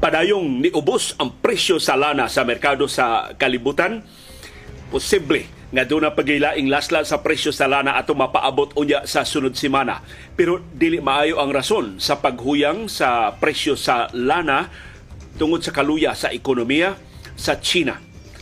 [0.00, 4.00] padayong niubos ang presyo sa lana sa merkado sa kalibutan,
[4.88, 9.54] posible nga doon na pagilaing lasla sa presyo sa lana ato mapaabot unya sa sunod
[9.54, 10.02] semana.
[10.34, 14.66] Pero dili maayo ang rason sa paghuyang sa presyo sa lana
[15.38, 16.96] tungod sa kaluya sa ekonomiya
[17.38, 18.00] sa China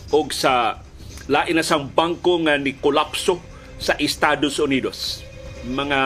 [0.08, 0.80] o sa
[1.28, 3.42] lain na sang bangko nga ni kolapso
[3.76, 5.20] sa Estados Unidos.
[5.68, 6.00] Mga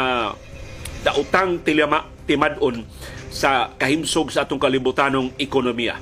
[1.07, 2.83] dautang tilama timadon
[3.33, 5.97] sa kahimsog sa atong kalibutanong ekonomiya.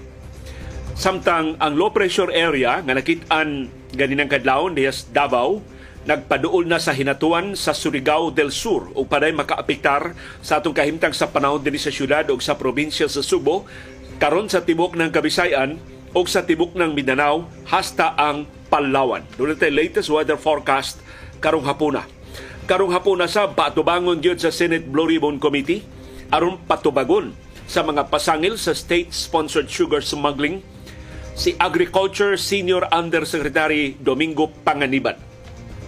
[0.98, 5.62] Samtang ang low pressure area nga nakitaan ganinang kadlawon diya Davao
[6.05, 11.30] nagpaduol na sa hinatuan sa Surigao del Sur ug paday makaapektar sa atong kahimtang sa
[11.30, 13.69] panahon dinhi sa syudad ug sa probinsya sa Subo
[14.16, 15.77] karon sa tibok ng Kabisayan
[16.16, 19.27] ug sa tibok ng Mindanao hasta ang Palawan.
[19.35, 21.02] Doon natin latest weather forecast
[21.43, 22.07] karong hapuna.
[22.71, 25.99] Karong hapuna sa patubangon gyud sa Senate Blue Ribbon Committee
[26.30, 27.34] aron patubagon
[27.70, 30.63] sa mga pasangil sa state-sponsored sugar smuggling
[31.38, 35.15] si Agriculture Senior Undersecretary Domingo Panganiban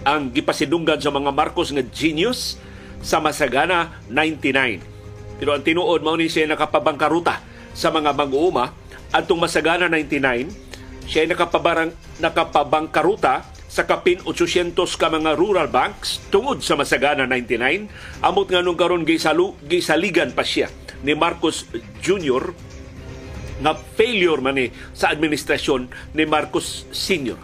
[0.03, 2.59] ang gipasidunggan sa mga Marcos nga genius
[3.03, 5.39] sa Masagana 99.
[5.39, 7.39] Pero ang tinuod mao ni siya nakapabangkaruta
[7.75, 8.71] sa mga mag-uuma
[9.11, 13.43] atong Masagana 99 siya nakapabarang nakapabangkaruta
[13.73, 19.01] sa kapin 800 ka mga rural banks tungod sa Masagana 99 amot nga nung karon
[19.01, 20.69] gisalu gisaligan pa siya
[21.01, 21.65] ni Marcos
[22.05, 22.53] Jr
[23.65, 27.39] nga failure man ni sa administrasyon ni Marcos Sr.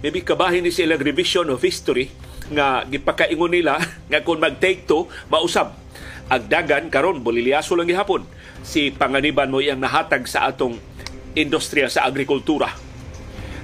[0.00, 2.12] Maybe kabahin ni silang revision of history
[2.52, 5.74] nga gipakaingon nila nga kung mag-take to, mausab.
[6.28, 8.24] Agdagan karon bolilyaso lang gihapon
[8.64, 10.80] si panganiban mo iyang nahatag sa atong
[11.36, 12.72] industriya sa agrikultura.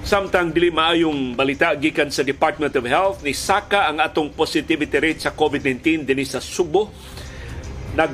[0.01, 5.21] Samtang dili maayong balita gikan sa Department of Health ni saka ang atong positivity rate
[5.21, 6.89] sa COVID-19 dinhi sa Subo.
[7.95, 8.13] Nag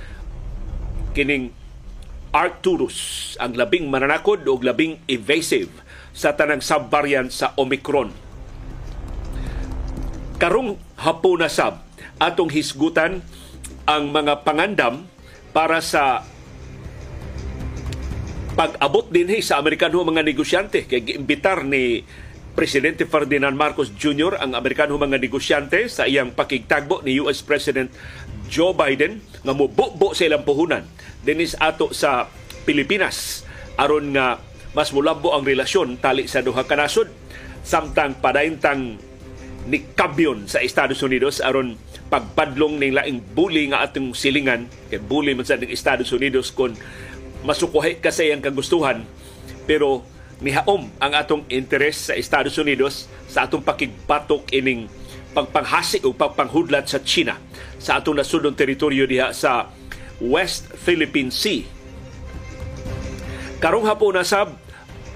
[1.12, 1.52] kining
[2.32, 5.68] Arcturus ang labing mananakod ug labing evasive
[6.16, 8.12] sa tanang subvariant sa Omicron.
[10.40, 11.84] Karong hapon na sab
[12.18, 13.22] atong hisgutan
[13.84, 15.06] ang mga pangandam
[15.52, 16.24] para sa
[18.52, 20.84] pag-abot din sa Amerikano mga negosyante.
[20.84, 22.04] Kay giimbitar ni
[22.52, 24.44] Presidente Ferdinand Marcos Jr.
[24.44, 27.88] ang Amerikano mga negosyante sa iyang pakigtagbo ni US President
[28.52, 30.84] Joe Biden nga mububo sa ilang puhunan.
[31.24, 32.28] Dinis ato sa
[32.68, 33.48] Pilipinas.
[33.80, 34.44] Aron nga
[34.76, 37.08] mas mulabo ang relasyon tali sa duha ka nasod.
[37.64, 39.00] Samtang padayntang
[39.70, 41.78] ni kabyon sa Estados Unidos aron
[42.12, 44.68] pagpadlong ning laing bully nga atong silingan.
[44.92, 46.76] Kay bully man sa Estados Unidos kon
[47.42, 49.06] masukuhay ka sa iyang kagustuhan
[49.66, 50.06] pero
[50.42, 54.90] nihaom ang atong interes sa Estados Unidos sa atong pakigbatok ining
[55.32, 57.38] pagpanghasi o pagpanghudlat sa China
[57.78, 59.72] sa atong nasudong teritoryo diha sa
[60.22, 61.66] West Philippine Sea.
[63.62, 64.54] Karong hapon na sab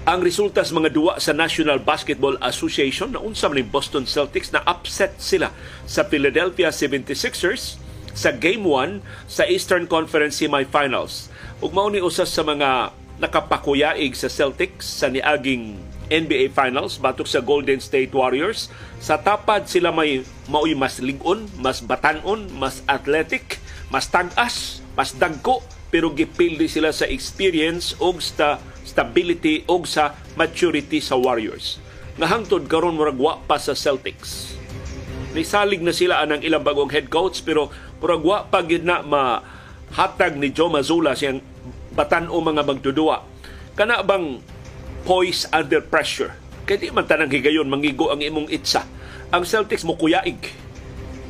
[0.06, 4.62] ang resulta sa mga duwa sa National Basketball Association na unsa man Boston Celtics na
[4.62, 5.50] upset sila
[5.82, 7.82] sa Philadelphia 76ers
[8.14, 11.26] sa Game 1 sa Eastern Conference Semifinals.
[11.56, 15.80] Ug mao ni usas sa mga nakapakuyaig sa Celtics sa niaging
[16.12, 18.68] NBA Finals batok sa Golden State Warriors.
[19.00, 20.20] Sa tapad sila may
[20.52, 23.56] maoy mas ligon, mas batanon, mas athletic,
[23.88, 31.00] mas tagas, mas dagko pero gipildi sila sa experience og sa stability o sa maturity
[31.00, 31.80] sa Warriors.
[32.20, 34.60] Nga hangtod karon murag wa pa sa Celtics.
[35.32, 39.00] Nisalig na sila anang ilang bagong head coach pero murag wa pa gid na
[39.90, 41.40] mahatag ni Joe Mazzulla siyang
[41.96, 43.24] batan o mga magdudua.
[43.72, 44.40] Kana bang
[45.08, 46.36] poise under pressure?
[46.66, 48.84] Kaya di man tanang higayon mangigo ang imong itsa.
[49.30, 50.38] Ang Celtics mo kuyaig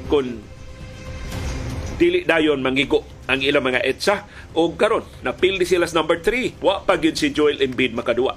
[0.09, 0.41] kung
[1.97, 6.85] dili dayon mangigo ang ilang mga etsa o karon napildi sila sa number 3 wa
[6.85, 8.37] pa gyud si Joel Embiid makadua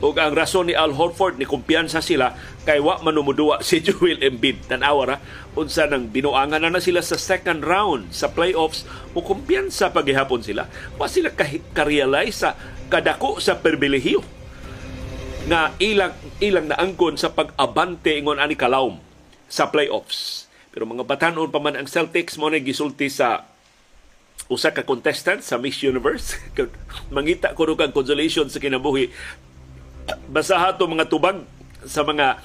[0.00, 2.32] ug ang rason ni Al Horford ni kumpiyansa sila
[2.64, 5.16] kay wa manumuduwa si Joel Embiid tan-awa ra
[5.52, 10.66] unsa nang binuangan na, na sila sa second round sa playoffs mo kumpiyansa pagihapon sila
[10.96, 11.28] wa sila
[11.76, 12.56] ka-realize sa
[12.88, 14.24] kadako sa perbilihiyo
[15.52, 18.96] nga ilang ilang naangkon sa pag-abante ingon ani kalawom
[19.52, 23.44] sa playoffs pero mga batanon pa man ang Celtics mo na gisulti sa
[24.50, 26.34] usa ka contestant sa Miss Universe.
[27.14, 29.14] Mangita ko kag consolation sa kinabuhi.
[30.30, 31.44] Basta hato mga tubag
[31.86, 32.40] sa mga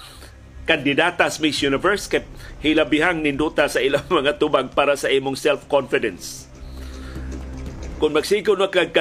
[0.66, 2.26] kandidata sa Miss Universe kay
[2.66, 6.50] hilabihang ninduta sa ilang mga tubag para sa imong self-confidence.
[8.02, 8.92] Kung magsikon wa kag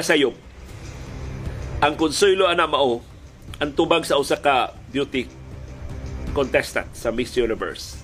[1.85, 3.05] ang konsuelo ana mao
[3.59, 5.29] ang tubag sa usa ka beauty
[6.33, 8.01] contestant sa Miss Universe.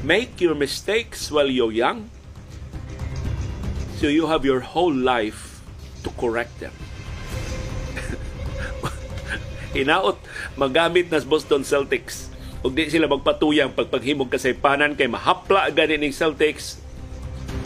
[0.00, 2.08] Make your mistakes while you're young
[4.00, 5.60] so you have your whole life
[6.04, 6.72] to correct them.
[9.70, 10.18] Hinaot,
[10.58, 12.30] magamit nas Boston Celtics.
[12.60, 16.76] Ug di sila magpatuyang pagpaghimog kasaypanan kay mahapla gani ning Celtics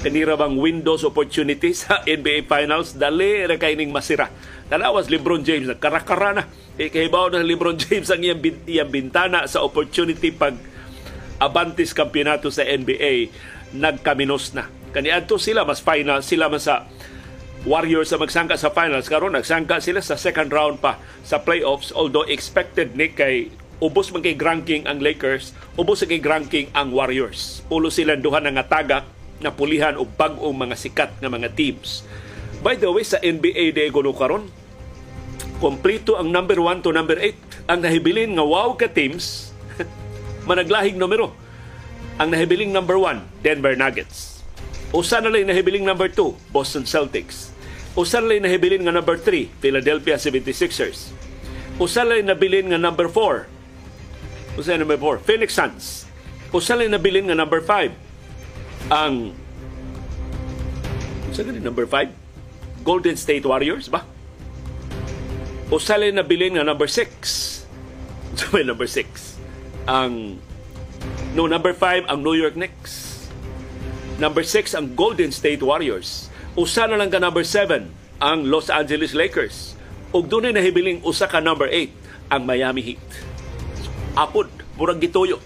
[0.04, 4.28] kanira bang windows opportunity sa NBA Finals dali ra kay ning masira.
[4.68, 6.44] Tanawas LeBron James na karakara na.
[6.76, 10.54] E kahibaw na LeBron James ang iyang, iyang bintana sa opportunity pag
[11.40, 13.34] abantis kampeonato sa NBA
[13.74, 16.86] nagkaminos na Kaniadto sila mas final sila mas sa
[17.64, 19.08] Warriors sa magsangka sa finals.
[19.08, 21.96] Karon nagsangka sila sa second round pa sa playoffs.
[21.96, 23.48] Although expected ni kay
[23.80, 27.64] ubos man kay ranking ang Lakers ubos kay ranking ang Warriors.
[27.64, 29.08] Pulo sila duha nga tagak
[29.40, 32.04] na pulihan og bag-ong mga sikat nga mga teams.
[32.60, 34.52] By the way sa NBA de kuno karon
[35.56, 39.56] kompleto ang number 1 to number 8 ang nahibilin nga wow ka teams
[40.48, 41.32] managlahig numero
[42.20, 44.44] ang nahibiling number 1 Denver Nuggets.
[44.94, 47.53] Usa na lang nahibiling number 2, Boston Celtics.
[47.94, 51.14] Usa na lang nahibilin nga number 3, Philadelphia 76ers.
[51.78, 53.46] Usa na nabilin nga number 4,
[54.58, 56.06] usa na number 4, Phoenix Suns.
[56.50, 57.94] Usa na nabilin nga number 5,
[58.90, 59.34] ang
[61.30, 62.10] usa na number 5,
[62.82, 64.02] Golden State Warriors ba?
[65.70, 67.66] Usa na nabilin nga number 6,
[68.34, 69.38] so number 6,
[69.86, 70.38] ang
[71.34, 73.14] no number 5 ang New York Knicks
[74.14, 76.30] Number 6 ang Golden State Warriors.
[76.54, 77.90] Usa na lang ka number 7
[78.22, 79.74] ang Los Angeles Lakers.
[80.14, 83.02] Ug dunay nahibiling usa ka number 8 ang Miami Heat.
[84.14, 84.46] Apod,
[84.78, 85.42] murag gituyo.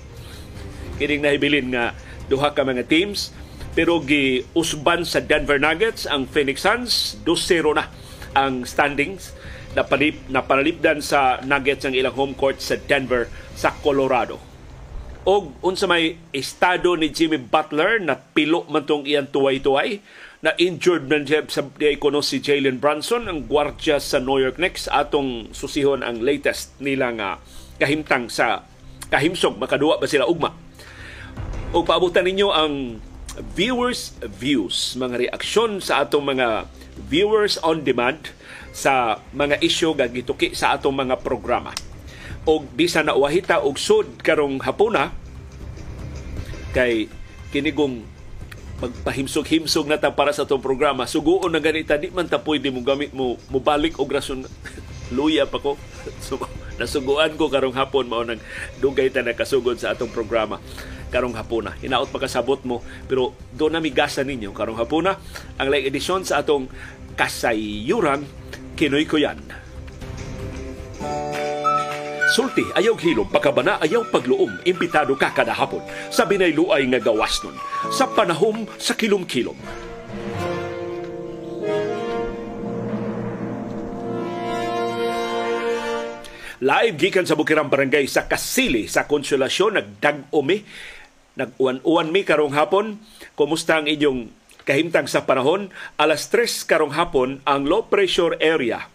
[1.01, 1.97] Kining nahibilin nga
[2.29, 3.33] duha ka mga teams
[3.73, 7.89] pero gi usban sa Denver Nuggets ang Phoenix Suns 2-0 na
[8.37, 9.33] ang standings
[9.73, 14.37] na palip na panalipdan sa Nuggets ang ilang home court sa Denver sa Colorado
[15.29, 20.01] og unsa may estado ni Jimmy Butler na pilo man tong iyang tuway-tuway
[20.39, 21.67] na injured man siya sa
[21.99, 24.87] kuno si Jalen Brunson ang gwardya sa New York Knicks.
[24.87, 27.31] Atong susihon ang latest nila nga
[27.83, 28.63] kahimtang sa
[29.11, 29.59] kahimsog.
[29.59, 30.31] Makaduwa ba sila?
[30.31, 30.55] Ugma.
[31.75, 33.03] Og paabutan ninyo ang
[33.59, 34.95] viewers views.
[34.95, 36.71] Mga reaksyon sa atong mga
[37.11, 38.31] viewers on demand
[38.71, 41.75] sa mga isyu nga gituki sa atong mga programa.
[42.47, 45.11] Og bisan na wahita og sud karong hapuna
[46.71, 47.11] kay
[47.51, 48.07] kinigong
[48.79, 51.07] magpahimsog-himsog na ta para sa itong programa.
[51.07, 54.47] Suguon na ganita, di man ta pwede mo gamit mo, mo balik og rason.
[55.17, 55.75] Luya pa ko.
[56.25, 56.41] So,
[56.81, 58.41] nasuguan ko karong hapon mao nang
[58.81, 60.63] dugay ta nakasugod sa atong programa
[61.11, 61.75] karong hapuna.
[61.81, 65.19] Hinaot makasabot mo pero do na migasa ninyo karong hapuna
[65.59, 66.71] ang live edition sa atong
[67.19, 68.25] kasayuran
[68.79, 69.43] kinoy ko yan.
[72.39, 77.59] Sulti, ayaw hilom, pagkabana, ayaw pagluom, imbitado ka kada hapon sa binayluay nga gawas nun,
[77.91, 79.59] sa panahom sa kilom-kilom.
[86.63, 90.63] Live gikan sa Bukirang Barangay sa Kasili sa Konsolasyon nagdag-umi
[91.35, 93.03] nag-uwan-uwan mi karong hapon.
[93.35, 94.31] Kumusta ang inyong
[94.63, 95.75] kahimtang sa panahon?
[95.99, 98.87] Alas 3 karong hapon ang low pressure area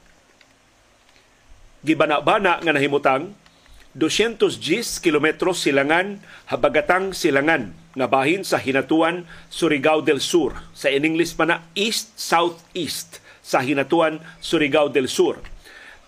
[1.84, 3.36] gibana-bana nga nahimutang
[3.94, 6.18] 200 Gs kilometros silangan
[6.50, 10.58] habagatang silangan nga bahin sa Hinatuan, Surigao del Sur.
[10.74, 15.38] Sa in English pa na east-southeast sa Hinatuan, Surigao del Sur.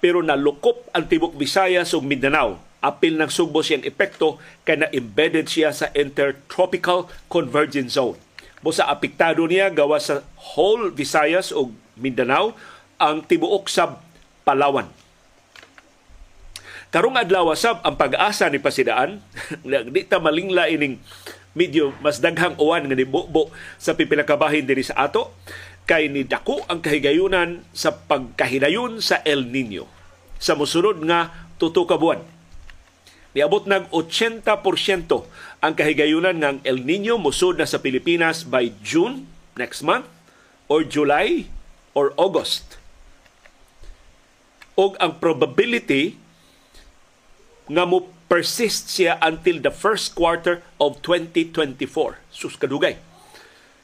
[0.01, 2.57] Pero nalukop ang tibok Visayas ug Mindanao.
[2.81, 8.17] Apil ng sugbo siyang epekto kay na embedded siya sa intertropical convergence zone.
[8.65, 10.25] Busa apektado niya gawa sa
[10.57, 12.57] whole Visayas ug Mindanao
[12.97, 14.01] ang tibuok sa
[14.41, 15.04] Palawan
[16.95, 19.19] Karong adlaw sab ang pag-asa ni pasidaan
[19.91, 20.95] di ta malingla ining
[21.51, 25.35] medyo mas daghang uwan nga nibubo sa pipila ka diri sa ato
[25.83, 29.91] kay ni dako ang kahigayunan sa pagkahidayon sa El Nino
[30.39, 32.23] sa mosunod nga tuto ka buwan.
[33.35, 34.47] Niabot nag 80%
[35.59, 39.27] ang kahigayunan ng El Nino musud na sa Pilipinas by June
[39.59, 40.07] next month
[40.71, 41.51] or July
[41.91, 42.79] or August.
[44.79, 46.23] Og ang probability
[47.69, 52.17] nga mo persist siya until the first quarter of 2024.
[52.33, 52.97] Sus kadugay.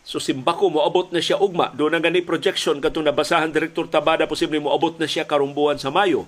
[0.01, 1.69] So simbako mo abot na siya ugma.
[1.73, 5.93] Doon na gani projection katong nabasahan Direktor Tabada posible mo abot na siya karumbuan sa
[5.93, 6.25] Mayo.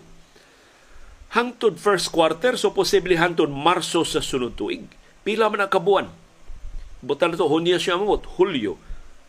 [1.34, 4.86] hangtod first quarter so posible hangtod Marso sa sunod tuig.
[5.26, 6.08] Pila man ang kabuan.
[7.02, 8.78] Butan na to Hunyo siya mamot, Hulyo,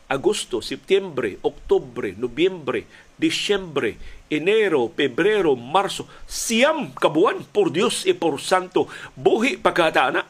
[0.07, 2.85] Agosto, Setyembre, Oktubre, Nobyembre,
[3.16, 3.97] Disyembre,
[4.35, 10.26] Enero, Pebrero, Marso, siyam kabuan, por Dios e por Santo, buhi pagkataana.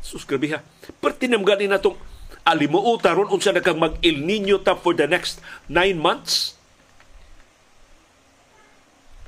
[0.00, 0.64] Sus, grabe ha.
[1.02, 1.98] Pertinam gani na itong
[2.48, 6.56] alimuuta ron unsa na kang mag-El Nino ta for the next nine months.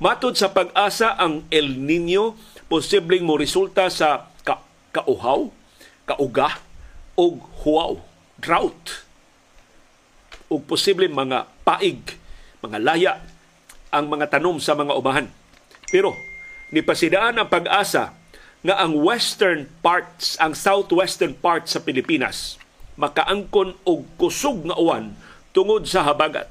[0.01, 2.33] Matod sa pag-asa ang El Nino
[2.73, 4.65] posibleng mo resulta sa ka
[4.97, 5.53] kauhaw,
[6.09, 6.57] kauga,
[7.13, 8.01] o huaw,
[8.41, 9.05] drought
[10.51, 12.01] ug posible mga paig,
[12.59, 13.13] mga laya
[13.91, 15.27] ang mga tanom sa mga ubahan.
[15.91, 16.15] Pero
[16.71, 18.15] nipasidaan ang pag-asa
[18.61, 22.61] nga ang western parts, ang southwestern parts sa Pilipinas
[23.01, 25.17] makaangkon og kusog nga uwan
[25.57, 26.47] tungod sa habagat.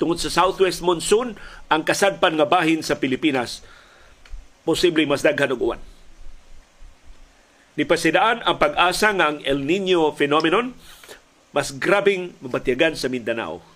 [0.00, 1.38] Tungod sa southwest monsoon,
[1.70, 3.62] ang kasadpan nga bahin sa Pilipinas
[4.66, 5.82] posible mas daghan og uwan.
[7.76, 10.74] Nipasidaan ang pag-asa nga ang El Nino phenomenon
[11.52, 13.71] mas grabing mabatyagan sa Mindanao.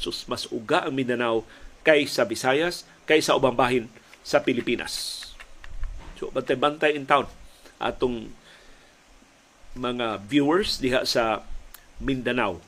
[0.00, 1.44] Sus, mas uga ang Mindanao
[1.84, 3.84] kay sa Visayas, kay sa ubang bahin
[4.24, 5.20] sa Pilipinas.
[6.16, 7.28] So, bantay-bantay in town
[7.76, 8.32] atong
[9.76, 11.44] mga viewers diha sa
[12.00, 12.60] Mindanao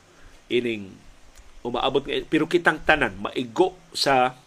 [0.47, 0.93] ining
[1.65, 4.37] umaabot pero kitang tanan maigo sa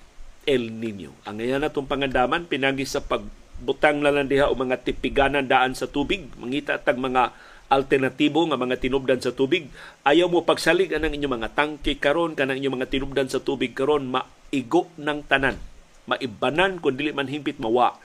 [0.46, 1.10] El Nino.
[1.26, 5.90] Ang ngayon natong pangandaman pinagi sa pagbutang na lang diha o mga tipiganan daan sa
[5.90, 7.34] tubig, mangita tag mga
[7.66, 9.66] alternatibo nga mga tinubdan sa tubig.
[10.06, 14.06] Ayaw mo pagsalig anang inyong mga tangke karon kanang inyong mga tinubdan sa tubig karon
[14.06, 15.58] maigo ng tanan.
[16.06, 17.98] Maibanan kun dili man hingpit mawa.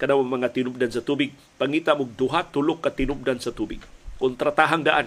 [0.00, 3.84] Kada mga tinubdan sa tubig pangita mo duha tulok ka tinubdan sa tubig.
[4.16, 5.06] Kontratahang daan.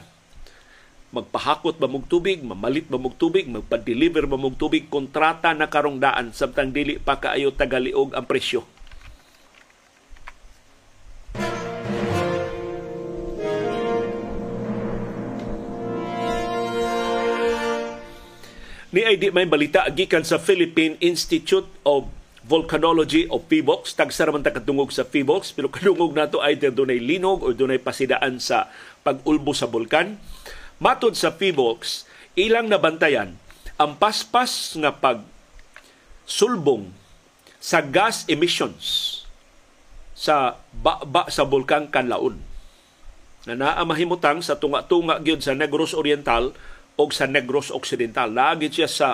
[1.15, 2.43] Magpahakot ba mong tubig?
[2.43, 3.47] Mamalit ba mong tubig?
[3.47, 4.91] Magpa-deliver ba mong tubig?
[4.91, 8.74] Kontrata na karong daan samtang dili pa kaayo tagaliog ang presyo
[18.95, 22.07] Ni ay di may balita gikan sa Philippine Institute of
[22.47, 23.91] Volcanology of PHIVOLCS.
[23.91, 28.71] Tagsara man katungog sa PHIVOLCS pero kadungog nato ay dunay linog o dunay pasidaan sa
[29.03, 30.15] pag-ulbo sa bulkan.
[30.79, 32.07] Matod sa PHIVOLCS,
[32.39, 33.35] ilang nabantayan
[33.75, 35.27] ang paspas nga pag
[36.23, 36.87] sulbong
[37.59, 39.27] sa gas emissions
[40.15, 42.39] sa ba sa bulkan Kanlaon
[43.43, 46.55] na naa mahimutang sa tunga-tunga gyud sa Negros Oriental
[46.95, 48.31] o sa Negros Occidental.
[48.31, 49.09] Naagit siya sa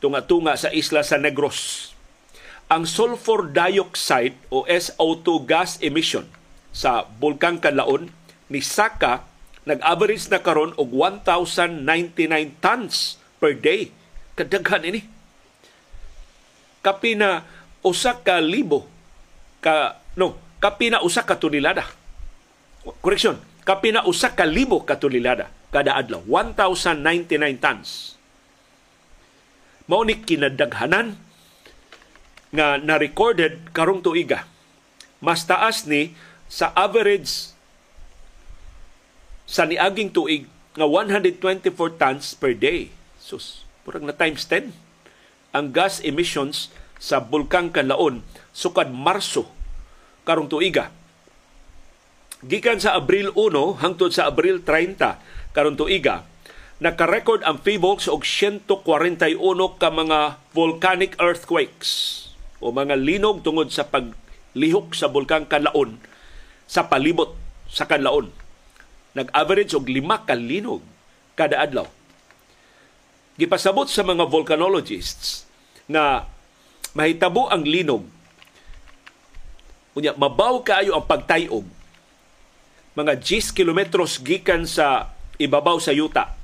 [0.00, 1.90] tunga-tunga sa isla sa Negros.
[2.72, 6.24] Ang sulfur dioxide o SO2 gas emission
[6.72, 8.08] sa Bulkang Kanlaon
[8.48, 9.28] ni Saka
[9.68, 11.84] nag-average na karon og 1,099
[12.64, 13.92] tons per day.
[14.32, 15.04] Kadaghan ini.
[16.82, 17.46] Kapina
[17.84, 18.88] usa ka libo
[19.62, 21.86] ka no, kapina usa ka tonelada.
[22.98, 28.20] Correction, kapina usa ka libo ka tonelada kada adlaw 1099 tons.
[29.88, 31.16] Mao ni kinadaghanan
[32.52, 34.44] nga na recorded karong tuiga.
[35.18, 36.12] Mas taas ni
[36.46, 37.56] sa average
[39.48, 40.44] sa niaging tuig
[40.76, 42.92] nga 124 tons per day.
[43.16, 44.70] Sus purag na times 10
[45.56, 46.68] ang gas emissions
[47.02, 48.22] sa bulkang Kanlaon
[48.54, 49.48] sukad Marso
[50.28, 50.92] karong tuiga.
[52.42, 54.98] Gikan sa Abril 1 hangtod sa Abril 30
[55.52, 56.24] karon tuiga
[56.82, 59.38] naka-record ang PHIVOLCS og 141
[59.78, 62.18] ka mga volcanic earthquakes
[62.58, 66.02] o mga linog tungod sa paglihok sa bulkang Kanlaon
[66.66, 67.38] sa palibot
[67.70, 68.34] sa Kanlaon.
[69.14, 70.82] Nag-average og lima ka linog
[71.38, 71.86] kada adlaw.
[73.38, 75.46] Gipasabot sa mga volcanologists
[75.86, 76.26] na
[76.98, 78.04] mahitabo ang linog
[79.92, 81.64] unya mabaw kaayo ang pagtayog
[82.96, 86.34] mga 10 kilometros gikan sa ibabaw sa yuta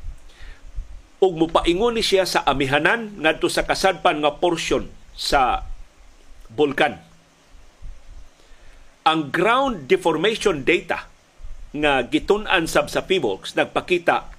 [1.19, 4.87] ug mupaingon ni siya sa amihanan ngadto sa kasadpan nga porsyon
[5.19, 5.67] sa
[6.47, 7.03] bulkan.
[9.03, 11.11] Ang ground deformation data
[11.75, 14.31] nga gitun-an sab sa PHIVOLCS nagpakita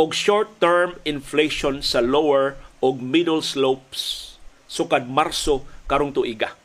[0.00, 4.34] og short-term inflation sa lower og middle slopes
[4.64, 6.56] sukad Marso karong tuiga.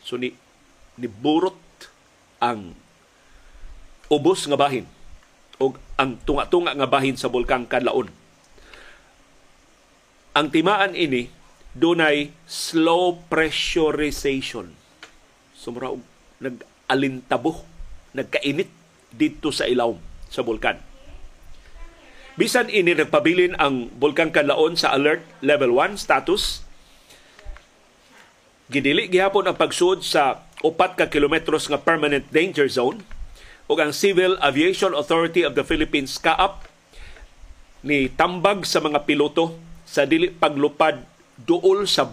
[0.00, 0.32] So ni
[0.96, 1.60] ni burot
[2.40, 2.72] ang
[4.08, 4.86] ubos nga bahin
[5.62, 8.10] o ang tunga-tunga nga bahin sa bulkang Kanlaon.
[10.34, 11.30] Ang timaan ini
[11.74, 14.74] dunay slow pressurization.
[15.54, 15.94] Sumra
[16.42, 17.62] nag-alintabo,
[18.14, 18.70] nagkainit
[19.14, 19.94] dito sa ilaw
[20.26, 20.78] sa bulkan.
[22.34, 26.66] Bisan ini nagpabilin ang bulkang Kanlaon sa alert level 1 status
[28.64, 33.04] Gidili gihapon ang pagsud sa upat ka kilometros nga permanent danger zone
[33.64, 36.68] ug ang Civil Aviation Authority of the Philippines kaap
[37.84, 41.04] ni tambag sa mga piloto sa dili paglupad
[41.36, 42.08] duol sa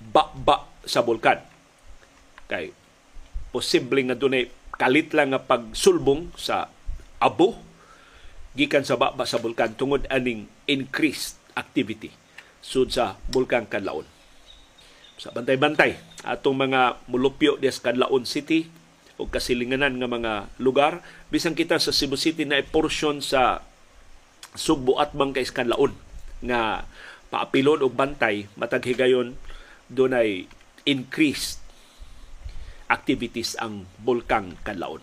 [0.00, 1.40] baba sa bulkan.
[2.48, 2.72] Kay
[3.52, 6.68] posible nga dunay kalit lang nga pagsulbong sa
[7.22, 7.54] abo
[8.58, 12.10] gikan sa baba sa bulkan tungod aning increased activity
[12.58, 14.06] sud sa bulkan Kanlaon
[15.14, 15.94] sa bantay-bantay
[16.26, 18.66] atong mga mulupyo des Kadlaon City
[19.18, 23.62] o kasilinganan nga mga lugar bisan kita sa Cebu City na portion sa
[24.54, 25.94] Sugbo at Bangkay Kadlaon
[26.42, 26.86] nga
[27.30, 29.34] paapilon og bantay matag higayon
[29.90, 30.46] dunay
[30.86, 31.62] increased
[32.90, 35.02] activities ang bulkang Kadlaon.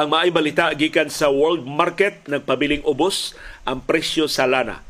[0.00, 3.36] Ang maay balita gikan sa world market nagpabiling ubos
[3.68, 4.80] ang presyo sa lana.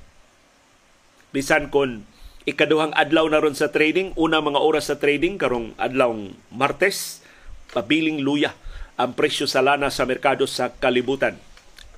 [1.35, 2.07] Bisan kon
[2.47, 6.15] ikaduhang adlaw na ron sa trading, una mga oras sa trading karong adlaw
[6.55, 7.27] Martes,
[7.75, 8.55] pabiling luya
[8.95, 11.35] ang presyo sa lana sa merkado sa kalibutan.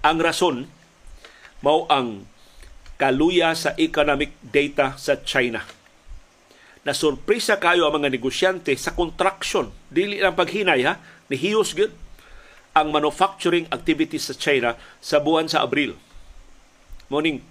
[0.00, 0.64] Ang rason
[1.60, 2.24] mao ang
[2.96, 5.60] kaluya sa economic data sa China.
[6.80, 10.96] Na sorpresa kayo ang mga negosyante sa contraction, dili lang paghinay ha,
[11.28, 11.92] ni hiyos gyud
[12.72, 15.96] ang manufacturing activities sa China sa buwan sa Abril.
[17.12, 17.44] Morning,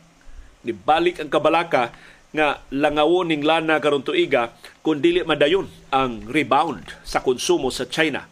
[0.66, 1.94] nibalik ang kabalaka
[2.32, 8.25] nga langawon ning lana karon tuiga kung dili madayon ang rebound sa konsumo sa China.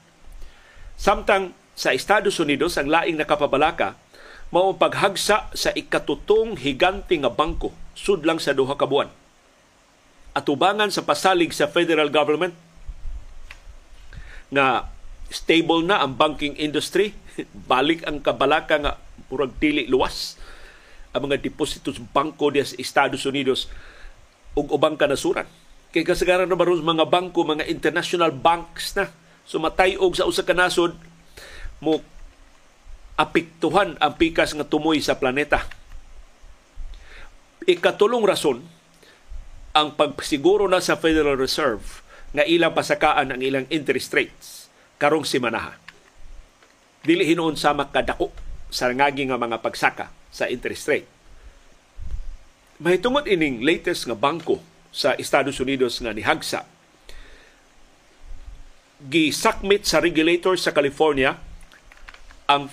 [0.95, 3.95] Samtang sa Estados Unidos ang laing nakapabalaka
[4.49, 9.11] mao paghagsa sa ikatutong higante nga bangko sudlang sa duha ka buwan.
[10.33, 12.55] Atubangan sa pasalig sa federal government
[14.49, 14.89] nga
[15.29, 17.13] stable na ang banking industry,
[17.71, 18.93] balik ang kabalaka nga
[19.29, 20.35] purag dili luwas
[21.13, 23.69] ang mga deposito sa bangko sa Estados Unidos
[24.53, 25.45] ug ubang kanasuran.
[25.89, 29.09] Kay kasagaran na maron mga bangko, mga international banks na
[29.49, 30.93] sumatayog sa usa ka nasod
[31.81, 31.97] mo
[33.17, 35.65] apektuhan ang pikas nga tumoy sa planeta.
[37.65, 38.61] Ikatulong rason
[39.73, 44.58] ang pagsiguro na sa Federal Reserve nga ilang pasakaan ang ilang interest rates
[44.99, 45.79] karong simanaha.
[47.01, 48.29] Dili hinuon sa makadako
[48.67, 51.07] sa ngagi nga mga pagsaka sa interest rate.
[52.83, 54.59] Mahitungod ining latest nga bangko
[54.91, 56.67] sa Estados Unidos nga nihagsa
[58.99, 61.39] gisakmit sa regulator sa California
[62.51, 62.67] ang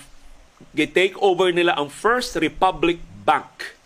[0.75, 3.79] gi-take over nila ang First Republic Bank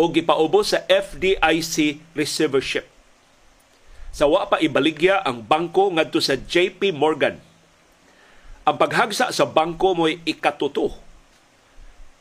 [0.00, 2.88] o gipaubo sa FDIC receivership
[4.16, 7.36] sa wa pa ibaligya ang bangko ngadto sa JP Morgan.
[8.64, 10.96] Ang paghagsa sa bangko mo'y ikatuto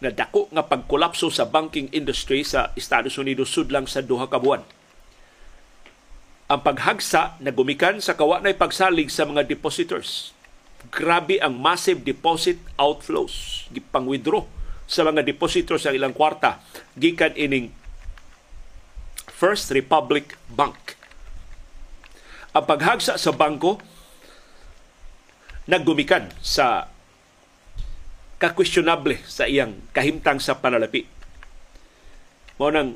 [0.04, 4.68] na dako nga pagkolapso sa banking industry sa Estados Unidos sudlang sa duha ka buwan.
[6.52, 10.36] Ang paghagsa na gumikan sa kawa na pagsalig sa mga depositors.
[10.92, 14.44] Grabe ang massive deposit outflows, gipang-withdraw
[14.84, 16.60] sa mga depositors sa ilang kwarta
[17.00, 17.72] gikan ining
[19.32, 20.95] First Republic Bank
[22.56, 23.84] ang paghagsa sa bangko
[25.68, 26.88] naggumikan sa
[28.40, 31.04] kakwestyonable sa iyang kahimtang sa panalapi.
[32.56, 32.96] Mao nang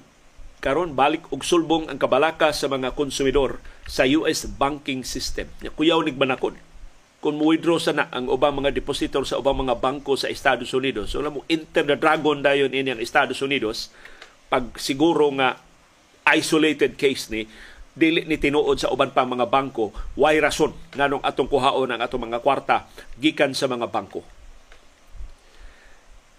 [0.63, 5.51] karon balik og sulbong ang kabalaka sa mga konsumidor sa US banking system.
[5.75, 6.55] Kuyaw nig manakod
[7.19, 11.11] kung mo-withdraw sa na ang ubang mga depositor sa ubang mga bangko sa Estados Unidos.
[11.11, 13.91] So, mo enter the dragon dayon ini ang Estados Unidos
[14.47, 15.59] pag siguro nga
[16.31, 17.43] isolated case ni
[17.99, 22.31] dili ni tinuod sa uban pa mga bangko way rason nganong atong kuhaon ang atong
[22.31, 22.87] mga kwarta
[23.19, 24.23] gikan sa mga bangko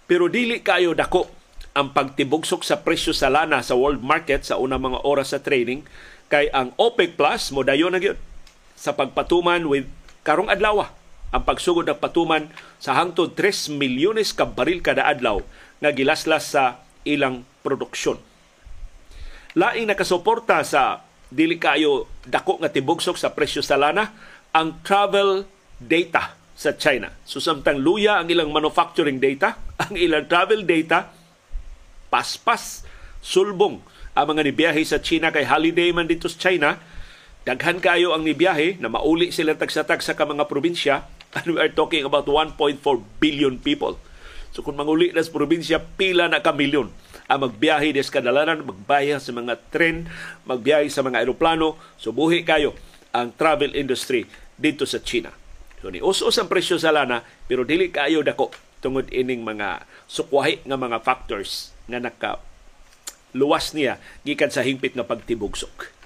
[0.09, 1.29] pero dili kayo dako
[1.77, 5.85] ang pagtibugsok sa presyo sa lana sa world market sa unang mga oras sa trading
[6.27, 8.17] kay ang OPEC Plus mo dayon na gyud
[8.75, 9.85] sa pagpatuman with
[10.25, 10.89] karong adlaw
[11.31, 15.39] ang pagsugod ng patuman sa hangtod 3 milyones ka baril kada adlaw
[15.79, 18.19] nga gilaslas sa ilang produksyon.
[19.55, 24.11] Laing nakasuporta sa dili kayo dako nga tibugsok sa presyo sa lana
[24.51, 25.47] ang travel
[25.79, 27.09] data sa China.
[27.23, 29.55] So samtang luya ang ilang manufacturing data,
[29.87, 31.09] ang ilang travel data
[32.11, 32.83] paspas
[33.23, 33.79] sulbong
[34.11, 36.75] ang mga nibiyahe sa China kay holiday man dito sa China
[37.47, 41.07] daghan kayo ang nibiyahe na mauli sila tagsa-tag sa mga probinsya
[41.39, 42.59] and we are talking about 1.4
[43.23, 43.95] billion people.
[44.51, 46.91] So kung manguli na sa probinsya, pila na ka milyon
[47.31, 50.11] ang magbiyahe des kadalanan, magbayad sa mga tren,
[50.43, 52.75] magbiyahe sa mga eroplano, subuhi kayo
[53.15, 54.27] ang travel industry
[54.59, 55.31] dito sa China.
[55.79, 58.51] So ni us ang presyo sa lana, pero dili kayo dako
[58.83, 62.43] tungod ining mga sukwahi nga mga factors nga naka
[63.31, 63.95] luwas niya
[64.27, 66.00] gikan sa hingpit nga pagtibugsok.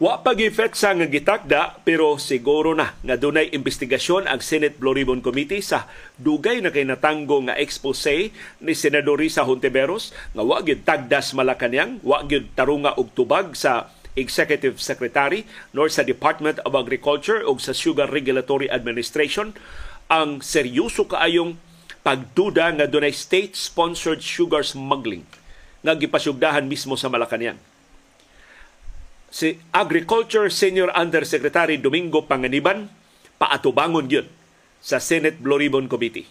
[0.00, 0.32] Wa pa
[0.72, 2.96] sa nga gitakda pero siguro na.
[3.04, 8.32] Nga dunay investigasyon ang Senate Blue Ribbon Committee sa dugay na kay natanggo nga expose
[8.64, 13.92] ni Senador Risa Hontiveros nga wa gyud tagdas Malacañang, wa gyud tarunga og tubag sa
[14.16, 15.44] Executive Secretary
[15.76, 19.52] nor sa Department of Agriculture o sa Sugar Regulatory Administration.
[20.08, 21.60] Ang seryoso kaayong
[22.00, 25.28] pagduda nga dunay state-sponsored sugar smuggling
[25.84, 27.60] nga gipasugdahan mismo sa Malacañang
[29.30, 32.90] si Agriculture Senior Undersecretary Domingo Panganiban
[33.38, 34.26] paatubangon yun
[34.82, 36.26] sa Senate Blue Ribbon Committee.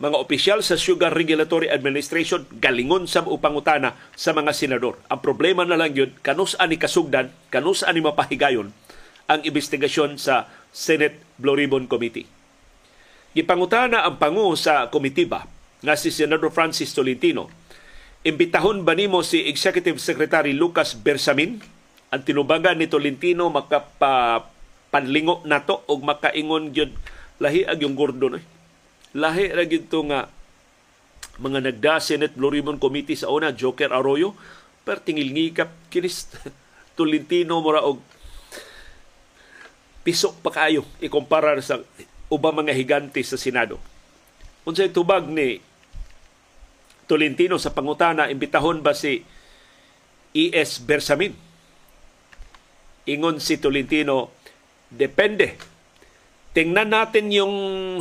[0.00, 4.96] Mga opisyal sa Sugar Regulatory Administration galingon sa upangutana sa mga senador.
[5.12, 8.72] Ang problema na lang yun, kanus ani kasugdan, kanus ani mapahigayon
[9.28, 12.24] ang investigasyon sa Senate Blue Ribbon Committee.
[13.36, 15.44] Gipangutana ang pangu sa komitiba
[15.84, 17.52] nga si Senador Francis Tolentino.
[18.24, 21.60] Imbitahon ba nimo si Executive Secretary Lucas Bersamin
[22.10, 26.90] ang tinubagan ni Tolentino makapanlingo nato og makaingon gyud
[27.38, 28.42] lahi ag yung gordo no.
[29.14, 30.26] Lahi ra gyud nga
[31.40, 34.34] mga nagda Senate Blue Ribbon Committee sa una Joker Arroyo
[34.82, 36.34] per tingil ngikap kinis
[36.98, 38.02] Tolentino mura og
[40.02, 41.78] piso pa kayo ikumpara sa
[42.26, 43.78] ubang mga higante sa Senado.
[44.66, 45.62] Unsay tubag ni
[47.06, 49.22] Tolentino sa pangutana imbitahon ba si
[50.34, 50.82] E.S.
[50.82, 51.49] Bersamin
[53.08, 54.34] Ingon si Tolentino,
[54.92, 55.56] depende.
[56.52, 57.54] Tingnan natin yung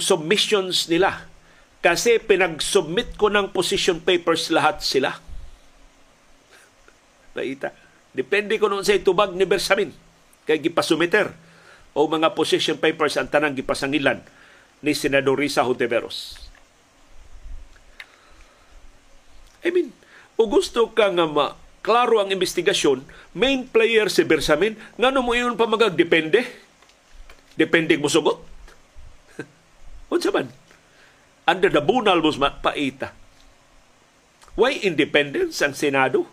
[0.04, 1.30] submissions nila.
[1.80, 5.16] Kasi pinag-submit ko ng position papers lahat sila.
[7.36, 7.72] Naita.
[8.12, 9.96] Depende ko noon sa itubag ni Bersamin.
[10.44, 11.32] Kay gipasumiter
[11.94, 14.20] o mga position papers ang tanang gipasangilan
[14.84, 16.50] ni Senador Risa Hontiveros.
[19.64, 19.92] I mean,
[20.40, 23.04] o gusto ka nga ma klaro ang investigasyon,
[23.36, 26.44] main player si Bersamin, nga mo yun pa magagdepende?
[27.60, 28.39] Depende mo sugot?
[30.13, 30.48] Unsa man?
[31.50, 33.12] Under the bunal mo paita.
[34.60, 36.28] Why independence ang Senado?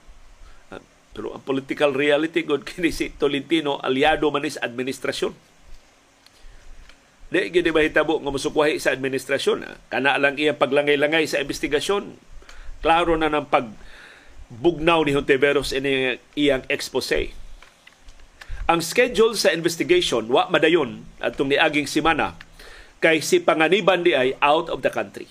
[0.71, 0.83] Ah,
[1.15, 5.35] pero ang political reality god kini si Tolentino aliado man sa administrasyon.
[7.27, 9.59] Di gid mahitabo nga musukwahi sa administrasyon.
[9.67, 9.79] Ah.
[9.91, 12.15] Kana lang iyang paglangay-langay sa investigasyon.
[12.83, 13.67] Klaro na ng pag
[14.51, 17.35] bugnaw ni Hontiveros ini iyang expose.
[18.67, 22.35] Ang schedule sa investigation wa madayon atong niaging semana
[22.99, 25.31] kay si panganiban di ay out of the country.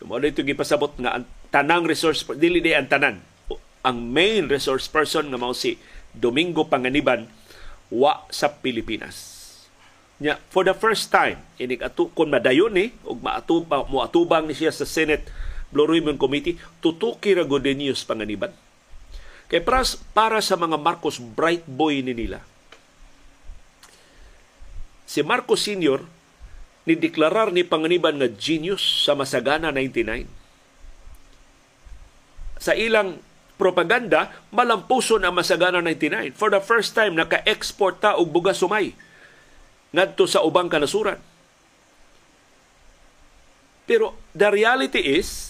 [0.00, 3.20] So, mo dito gipasabot nga ang tanang resource dili di ang tanan.
[3.84, 5.76] Ang main resource person nga mao si
[6.12, 7.28] Domingo Panganiban
[7.92, 9.36] wa sa Pilipinas.
[10.18, 14.54] Nya for the first time inig atu kun madayon ni ug maatubang mo atubang ni
[14.56, 15.30] siya sa Senate
[15.68, 18.52] Blue Committee, tutuki ra gud news panganiban.
[19.48, 22.44] Kay para, para sa mga Marcos bright boy ni nila.
[25.08, 26.04] Si Marcos Sr.
[26.84, 30.28] ni deklarar ni panganiban nga genius sa Masagana 99.
[32.60, 33.16] Sa ilang
[33.56, 36.36] propaganda, malampuson ang Masagana 99.
[36.36, 38.92] For the first time, naka-export ta og bugas sumay
[39.92, 41.16] ngadto sa ubang kanasuran.
[43.88, 45.47] Pero the reality is,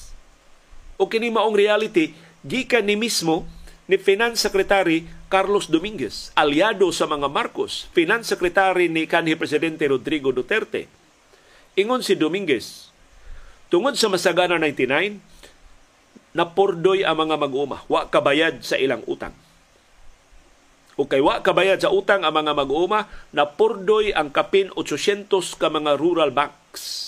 [0.99, 3.47] o kini maong reality gikan ni mismo
[3.89, 10.35] ni Finance Secretary Carlos Dominguez, aliado sa mga Marcos, Finance Secretary ni kanhi Presidente Rodrigo
[10.35, 10.91] Duterte.
[11.79, 12.93] Ingon si Dominguez,
[13.73, 15.21] tungod sa Masagana 99,
[16.37, 19.33] napordoy ang mga mag-uma, wa kabayad sa ilang utang.
[20.99, 25.95] O kay wa kabayad sa utang ang mga mag-uma, napurdoy ang kapin 800 ka mga
[25.95, 27.07] rural banks.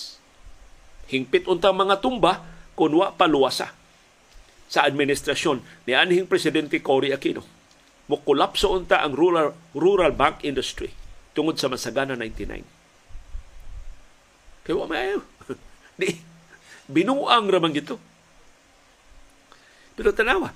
[1.11, 2.46] Hingpit untang mga tumba
[2.79, 3.79] kung wa paluwasa
[4.70, 5.59] sa administrasyon
[5.90, 7.42] ni anhing presidente Cory Aquino.
[8.06, 10.94] Mukulapso unta ang rural rural bank industry
[11.35, 12.62] tungod sa masagana 99.
[14.62, 15.26] Kaya wa maayo.
[16.00, 16.14] Di
[16.87, 17.98] binuang ramang gito.
[19.98, 20.54] Pero tanawa,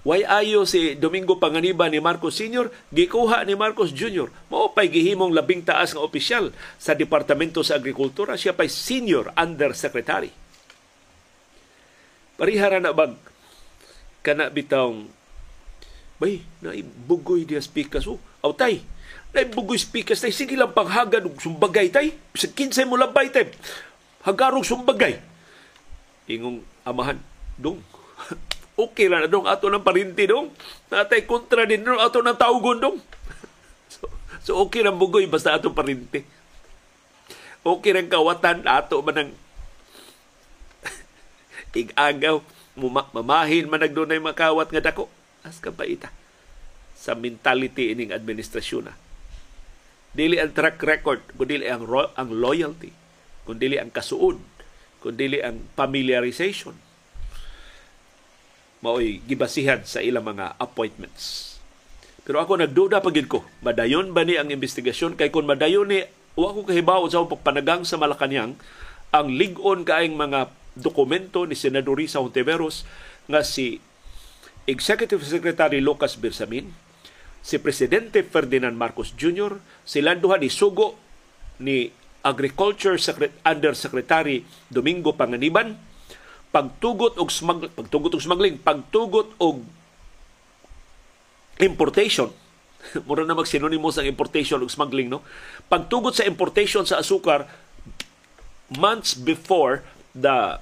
[0.00, 2.72] Way ayo si Domingo Panganiba ni Marcos Sr.
[2.88, 4.32] gikuha ni Marcos Jr.
[4.48, 8.32] Mao pay gihimong labing taas nga opisyal sa Departamento sa Agrikultura.
[8.32, 10.39] Siya pay Senior Undersecretary
[12.40, 13.20] Parihara na bag.
[14.24, 15.12] Kana bitawng
[16.16, 18.16] bay na ibugoy dia speakers oh
[18.56, 18.80] tay.
[19.36, 20.32] Na ibugoy speakers tay.
[20.32, 22.16] Sige lang paghagad og sumbagay tay.
[22.32, 23.52] Sa kinsay mo labay tay.
[24.24, 25.20] Hagarog sumbagay.
[26.32, 27.20] Ingong amahan
[27.60, 27.84] dong.
[28.80, 29.44] Okay ra na dong.
[29.44, 30.48] Ato ng parinti dong.
[30.88, 32.00] Natay kontra din dong.
[32.00, 32.96] Ato ng taugon dong.
[33.92, 34.08] so,
[34.40, 36.24] so okay ra bugoy basta ato parinti.
[37.60, 38.64] Okay ra kawatan.
[38.64, 39.30] Ato man ng
[41.74, 42.42] ig-agaw
[43.14, 45.06] mamahin man nagdunay makawat nga dako.
[45.40, 46.12] As ka ita
[46.96, 48.94] sa mentality ining administrasyon na.
[50.12, 52.92] Dili ang track record, kundi ang, ro- ang loyalty,
[53.48, 54.36] kundi ang kasuod,
[55.00, 56.76] kundi ang familiarization
[58.80, 61.56] mao'y gibasihan sa ilang mga appointments.
[62.24, 66.04] Pero ako nagduda pagid ko, madayon ba ni ang investigasyon kay kung madayon ni
[66.36, 68.56] wa ko kahibaw sa pagpanagang sa Malacañang
[69.12, 70.40] ang ligon kaayong mga
[70.80, 72.84] dokumento ni Senador Risa Hontiveros
[73.28, 73.80] nga si
[74.68, 76.68] Executive Secretary Lucas Bersamin,
[77.40, 80.96] si Presidente Ferdinand Marcos Jr., sila duha ni Sugo
[81.60, 81.88] ni
[82.20, 85.76] Agriculture Secret Undersecretary Domingo Panganiban,
[86.52, 89.64] pagtugot og smag pagtugot og smuggling, pagtugot og
[91.62, 92.28] importation.
[93.06, 95.24] Mura na magsinonimo sa importation ug smuggling no.
[95.68, 97.48] Pagtugot sa importation sa asukar
[98.72, 99.84] months before
[100.16, 100.58] the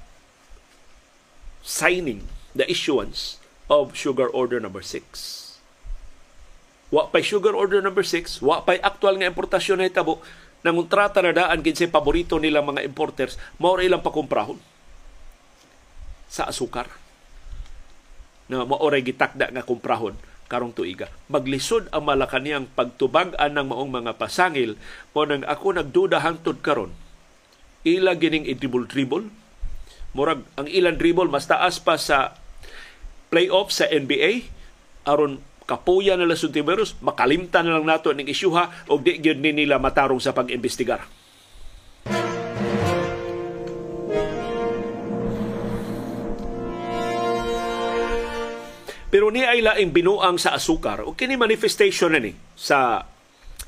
[1.69, 2.25] signing,
[2.57, 3.37] the issuance
[3.69, 5.61] of sugar order number 6.
[6.89, 10.25] Wa pay sugar order number 6, wa pay actual nga importasyon na hitabo,
[10.65, 14.57] nanguntrata na daan kinsay paborito nilang mga importers, mao ilang pakumprahon
[16.33, 16.89] sa asukar
[18.49, 20.17] na maoray gitakda nga kumprahon
[20.49, 21.13] karong tuiga.
[21.29, 24.81] Maglisod ang Malacanang pagtubag-an ng maong mga pasangil
[25.13, 26.97] mo nang ako nagduda hangtod karon.
[27.85, 29.29] Ila gining i-dribble-dribble.
[30.19, 32.35] Murag ang ilang dribble mas taas pa sa
[33.31, 34.51] playoff sa NBA
[35.07, 39.79] aron kapuya nila Suntiveros, makalimtan na lang nato ning isyuha o di gyud ni nila
[39.79, 41.07] matarong sa pag-imbestigar.
[49.09, 51.07] Pero ni ay laing binuang sa asukar.
[51.07, 53.07] O kini manifestation na ni sa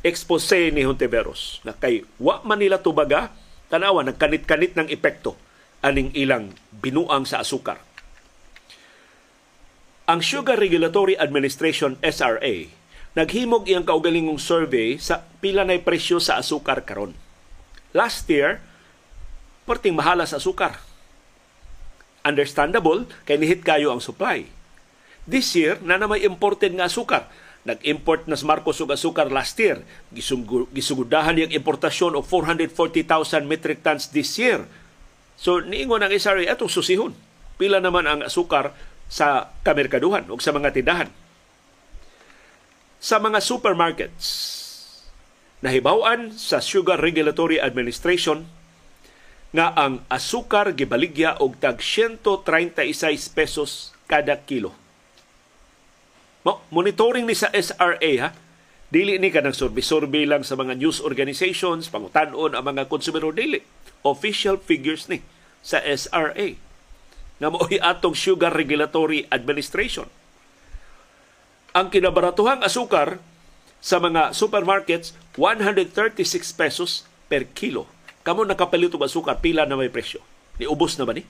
[0.02, 3.30] expose ni Hontiveros na kay wa man nila tubaga
[3.70, 5.38] tanawa nagkanit-kanit ng epekto
[5.80, 7.80] aning ilang binuang sa asukar.
[10.10, 12.66] Ang Sugar Regulatory Administration SRA
[13.14, 17.14] naghimog iyang kaugalingong survey sa pila na presyo sa asukar karon.
[17.90, 18.62] Last year,
[19.66, 20.78] perting mahala sa asukar.
[22.22, 24.46] Understandable, kay nihit kayo ang supply
[25.30, 27.28] This year, na may imported nga asukar.
[27.62, 29.84] Nag-import na sa Marcos og asukar last year.
[30.72, 34.64] Gisugudahan niyang importasyon og 440,000 metric tons this year.
[35.40, 37.16] So, niingon ang SRA, atong susihon.
[37.56, 38.76] Pila naman ang asukar
[39.08, 41.08] sa kamerkaduhan o sa mga tindahan.
[43.00, 44.28] Sa mga supermarkets,
[45.64, 48.44] nahibawan sa Sugar Regulatory Administration
[49.56, 52.84] nga ang asukar gibaligya og tag 136
[53.32, 54.76] pesos kada kilo.
[56.70, 58.30] Monitoring ni sa SRA ha.
[58.90, 63.62] Dili ni ka ng survey-survey lang sa mga news organizations, pangutanon ang mga konsumer dili.
[64.06, 65.20] Official figures ni
[65.60, 66.56] sa SRA
[67.40, 70.08] nga mo'y atong Sugar Regulatory Administration.
[71.72, 73.16] Ang kinabaratuhang asukar
[73.80, 76.20] sa mga supermarkets, 136
[76.52, 77.88] pesos per kilo.
[78.20, 80.20] Kamo nakapalit og asukar, pila na may presyo.
[80.60, 81.24] Niubos na ba ni?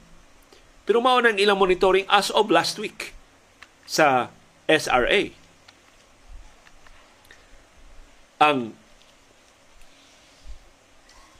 [0.83, 3.14] Pero mao nang ilang monitoring as of last week
[3.87, 4.35] sa
[4.66, 5.30] SRA.
[8.42, 8.74] Ang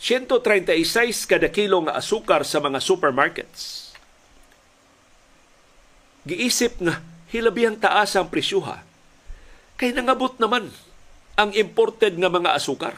[0.01, 3.93] 136 kada kilo nga asukar sa mga supermarkets.
[6.25, 8.81] Giisip nga hilabihang taas ang presyuha.
[9.77, 10.73] Kay nangabot naman
[11.37, 12.97] ang imported nga mga asukar.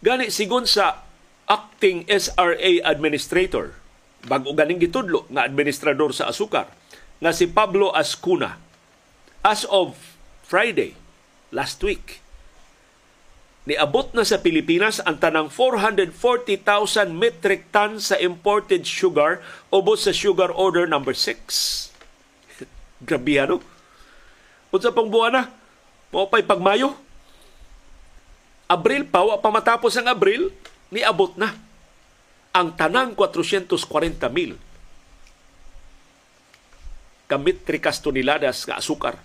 [0.00, 1.04] Gani sigon sa
[1.48, 3.76] acting SRA administrator,
[4.24, 6.68] bago ganing gitudlo nga administrador sa asukar,
[7.20, 8.66] nga si Pablo Ascuna
[9.46, 9.94] As of
[10.42, 10.98] Friday,
[11.54, 12.18] last week,
[13.66, 19.42] niabot na sa Pilipinas ang tanang 440,000 metric tons sa imported sugar
[19.74, 21.90] ubos sa sugar order number 6.
[23.08, 23.58] Grabe ano?
[24.70, 25.42] Unsa pang buwan na?
[26.14, 26.94] Mo pay pagmayo?
[28.70, 30.50] Abril pa, wa pa matapos ang Abril,
[30.90, 31.54] niabot na
[32.54, 33.76] ang tanang 440
[34.32, 34.56] mil
[37.26, 39.18] kamitrikas toneladas nga asukar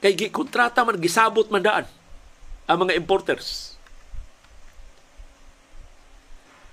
[0.00, 1.84] Kay gikontrata man, gisabot man daan
[2.64, 3.76] ang mga importers.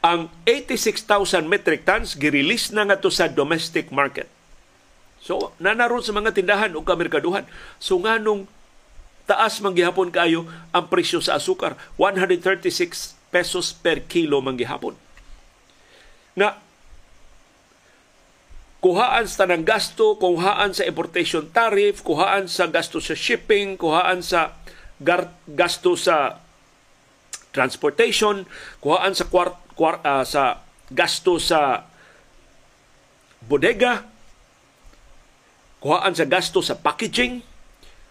[0.03, 4.29] Ang 86,000 metric tons girelease na nga to sa domestic market.
[5.19, 7.43] So, nanaroon sa mga tindahan o kamerkaduhan.
[7.81, 8.47] So, nga nung
[9.27, 14.95] taas manggihapon kayo ang presyo sa asukar, 136 pesos per kilo manggihapon.
[16.37, 16.55] Nga,
[18.79, 24.55] kuhaan sa tanang gasto, kuhaan sa importation tariff, kuhaan sa gasto sa shipping, kuhaan sa
[25.47, 26.41] gasto sa
[27.53, 28.45] transportation,
[28.81, 30.61] kuhaan sa kwart, kwart, uh, sa
[30.93, 31.89] gasto sa
[33.45, 34.05] bodega,
[35.81, 37.41] kuhaan sa gasto sa packaging,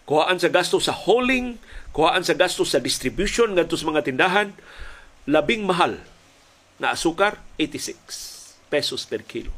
[0.06, 1.58] kuhaan sa gasto sa hauling,
[1.90, 4.48] kuhaan sa gasto sa distribution ngadto sa mga tindahan,
[5.26, 5.98] labing mahal
[6.78, 9.50] na asukar 86 pesos per kilo.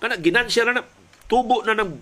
[0.00, 0.82] Kana ginansya na na
[1.28, 1.92] tubo na ng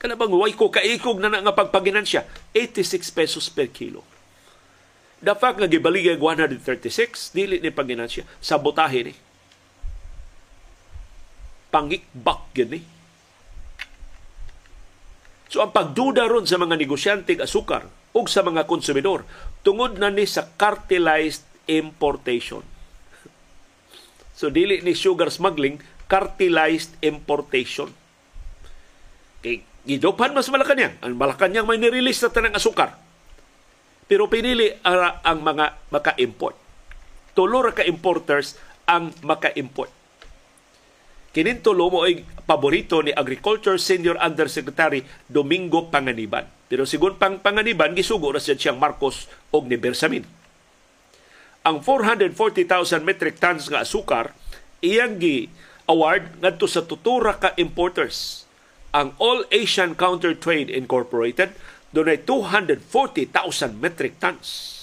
[0.00, 2.24] kana bang way ko kaikog na na nga pagpaginansya
[2.56, 4.00] 86 pesos per kilo.
[5.20, 9.14] The fact nga gibaligay 136 dili ni paginansya sabotahe ni.
[11.68, 12.80] Pangikbak gini.
[15.52, 17.84] So ang pagduda ron sa mga negosyante asukar
[18.16, 19.28] ug sa mga konsumidor
[19.60, 22.64] tungod na ni sa cartelized importation.
[24.40, 27.92] So dili ni sugar smuggling, cartelized importation.
[29.44, 30.94] Kay gidopan mas Malacanang.
[31.02, 32.94] Ang Malacanang may nirelease na tanang asukar.
[34.06, 36.54] Pero pinili ang, ang mga maka-import.
[37.34, 39.90] Tulo ra ka importers ang maka-import.
[41.30, 46.50] Kinin tulo mo ay paborito ni Agriculture Senior Undersecretary Domingo Panganiban.
[46.66, 50.26] Pero sigon pang Panganiban, gisugo na siya siyang Marcos og ni Bersamin.
[51.62, 54.34] Ang 440,000 metric tons nga asukar,
[54.82, 55.46] iyang gi
[55.86, 58.49] award ngadto sa tutura ka importers.
[58.90, 61.54] Ang All Asian Counter Trade Incorporated
[61.94, 64.78] dunay 240,000 metric tons.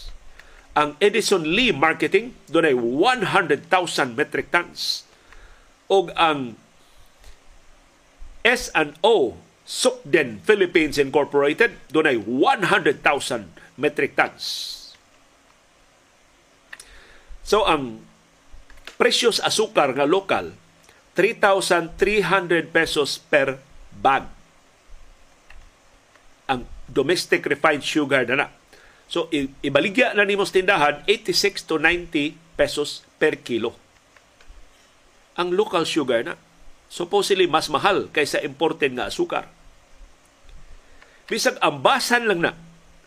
[0.75, 3.67] Ang Edison Lee Marketing dunay 100,000
[4.15, 5.03] metric tons
[5.91, 6.55] og ang
[8.47, 9.35] S&O
[9.67, 12.95] Sukden Philippines Incorporated dunay 100,000
[13.75, 14.43] metric tons.
[17.43, 18.03] So ang
[18.95, 20.55] presyo asukar nga lokal
[21.15, 23.66] 3,300 pesos per
[23.99, 24.29] bag.
[26.47, 28.47] Ang domestic refined sugar na na.
[29.07, 29.31] So,
[29.63, 33.75] ibaligya na nimos tindahan, 86 to 90 pesos per kilo
[35.37, 36.35] ang local sugar na.
[36.89, 39.45] Supposedly mas mahal kaysa imported nga asukar.
[41.29, 42.51] Bisag ambasan lang na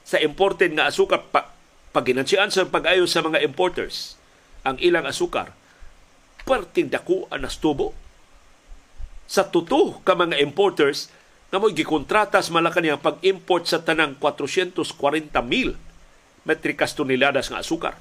[0.06, 1.50] sa imported nga asukar pa,
[1.90, 4.14] paginansian sa pag-ayo sa mga importers
[4.62, 5.56] ang ilang asukar
[6.44, 7.96] perting dako anas tubo
[9.30, 11.06] sa tuto ka mga importers
[11.54, 14.82] nga mo gikontrata sa Malacanang pag-import sa tanang 440
[15.46, 15.78] mil
[16.42, 17.94] metrikas toneladas nga asukar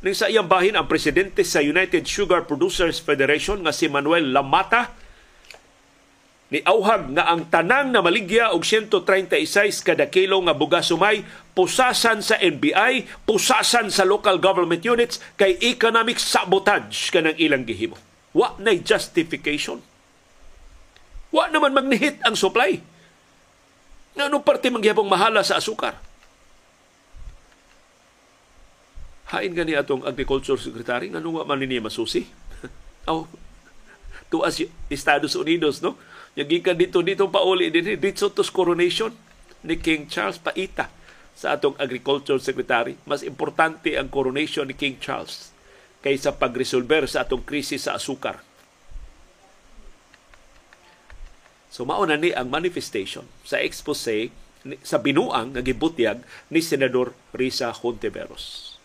[0.00, 4.96] Ning sa iyang bahin ang presidente sa United Sugar Producers Federation nga si Manuel Lamata
[6.48, 11.20] ni auhag nga ang tanang na maligya og 136 kada kilo nga bugas sumay
[11.52, 18.00] pusasan sa NBI, pusasan sa local government units kay economic sabotage kanang ilang gihimo.
[18.32, 19.89] Wa na justification.
[21.30, 22.82] Wa naman magnihit ang supply.
[24.18, 25.94] Nga ano parte mangyapong mahala sa asukar?
[29.30, 32.26] hain gani atong agriculture secretary ngano wa man ni masusi
[33.10, 33.22] aw
[34.26, 34.58] tuas
[34.90, 35.94] Estados Unidos no
[36.34, 39.14] yagikan dito dito pauli din dito to coronation
[39.62, 40.90] ni King Charles paita
[41.34, 45.54] sa atong agriculture secretary mas importante ang coronation ni King Charles
[46.02, 48.42] kaysa pagresolver sa atong krisis sa asukar
[51.70, 54.34] So mauna ni ang manifestation sa expose
[54.84, 56.20] sa binuang nga gibutyag
[56.52, 58.76] ni Senador Risa Hontiveros.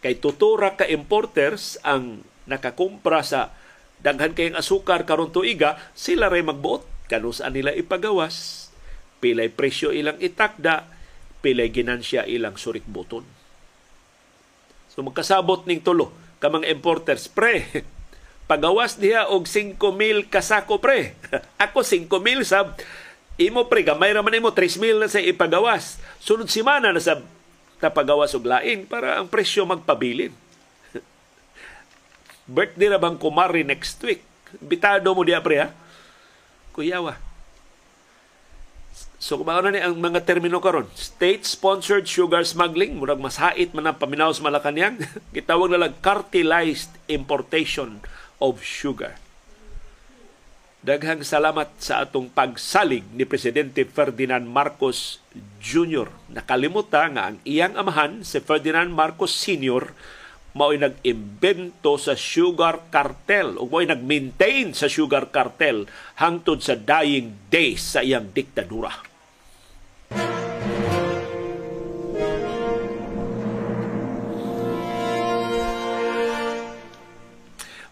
[0.00, 3.52] Kay tutura ka importers ang nakakumpra sa
[4.00, 8.68] daghan kayong asukar karon tuiga, sila ray magbuot kanu saan nila ipagawas,
[9.20, 10.88] pilay presyo ilang itakda,
[11.44, 13.24] pilay ginansya ilang surik buton.
[14.92, 17.64] So magkasabot ning tulo ka mga importers pre
[18.44, 21.16] pagawas diha og 5,000 kasako pre.
[21.64, 22.76] Ako 5,000 sab
[23.40, 25.98] imo pre gamay ra man imo 3,000 na sa ipagawas.
[26.20, 27.20] Sunod semana na sa
[27.80, 30.32] tapagawas og lain para ang presyo magpabilin.
[32.54, 34.22] Birthday na bang kumari next week?
[34.60, 35.68] Bitado mo diya pre ha?
[36.76, 37.16] Kuyawa.
[39.24, 43.96] So na ni ang mga termino karon, state-sponsored sugar smuggling, murag mas hait man ang
[43.96, 45.00] paminaw sa Malacanang,
[45.36, 48.04] gitawag na lang cartelized importation
[48.40, 49.18] of sugar.
[50.84, 55.16] Daghang salamat sa atong pagsalig ni Presidente Ferdinand Marcos
[55.56, 56.12] Jr.
[56.28, 59.96] Nakalimuta nga ang iyang amahan, si Ferdinand Marcos Sr.,
[60.54, 65.88] mao'y nag-imbento sa sugar cartel o mao'y nag-maintain sa sugar cartel
[66.20, 69.13] hangtod sa dying days sa iyang diktadura.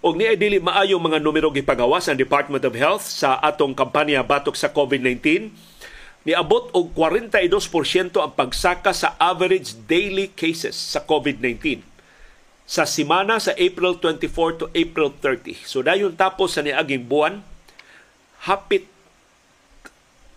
[0.03, 4.59] Og niay dili maayo mga numero gipagawas ang Department of Health sa atong kampanya batok
[4.59, 5.55] sa COVID-19.
[6.27, 11.87] Niabot og 42% ang pagsaka sa average daily cases sa COVID-19
[12.63, 15.67] sa simana sa April 24 to April 30.
[15.67, 17.43] So dayon tapos sa niaging buwan,
[18.47, 18.87] hapit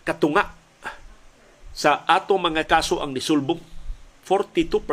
[0.06, 0.54] katunga
[1.74, 3.58] sa ato mga kaso ang nisulbong
[4.26, 4.86] 42%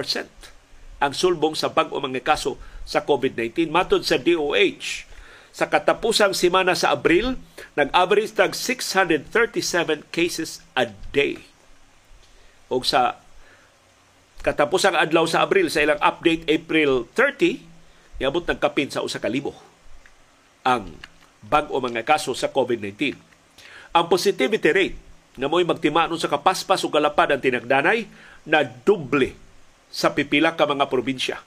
[1.03, 5.07] ang sulbong sa bag-o mga kaso sa COVID-19 matod sa DOH
[5.53, 7.38] sa katapusang semana sa Abril
[7.77, 11.41] nag-average tag 637 cases a day.
[12.73, 13.21] O sa
[14.41, 19.55] katapusang adlaw sa Abril sa ilang update April 30 niabot nagkapin sa usa ka libo
[20.67, 20.91] ang
[21.43, 23.15] bag-o mga kaso sa COVID-19
[23.93, 24.97] ang positivity rate
[25.38, 28.05] na mo'y magtimanon sa kapaspas o kalapad ang tinagdanay
[28.45, 29.34] na doble
[29.93, 31.38] sa pipila ka mga probinsya.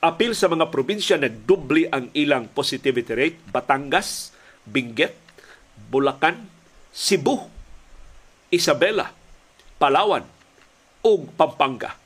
[0.00, 4.32] Apil sa mga probinsya na doble ang ilang positivity rate, Batangas,
[4.64, 5.12] Benguet,
[5.92, 6.48] Bulacan,
[6.88, 7.36] Cebu,
[8.48, 9.12] Isabela,
[9.76, 10.24] Palawan,
[11.04, 12.00] ug Pampanga.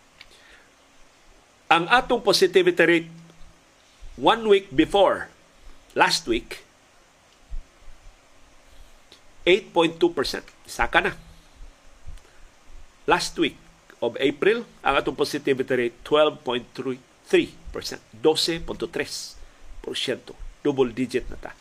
[1.71, 3.07] ang atong positivity rate
[4.19, 5.31] one week before
[5.95, 6.67] last week
[9.47, 10.43] 8.2%.
[10.69, 11.17] Saka na.
[13.09, 13.57] Last week
[13.97, 16.99] of April, ang atong positivity rate 12.3%.
[17.73, 18.69] 12.3%.
[20.61, 21.57] Double digit na ta.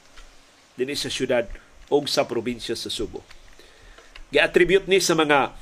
[0.77, 1.49] Dini sa syudad
[1.89, 3.25] o sa probinsya sa Subo.
[4.29, 5.57] Gi-attribute ni sa mga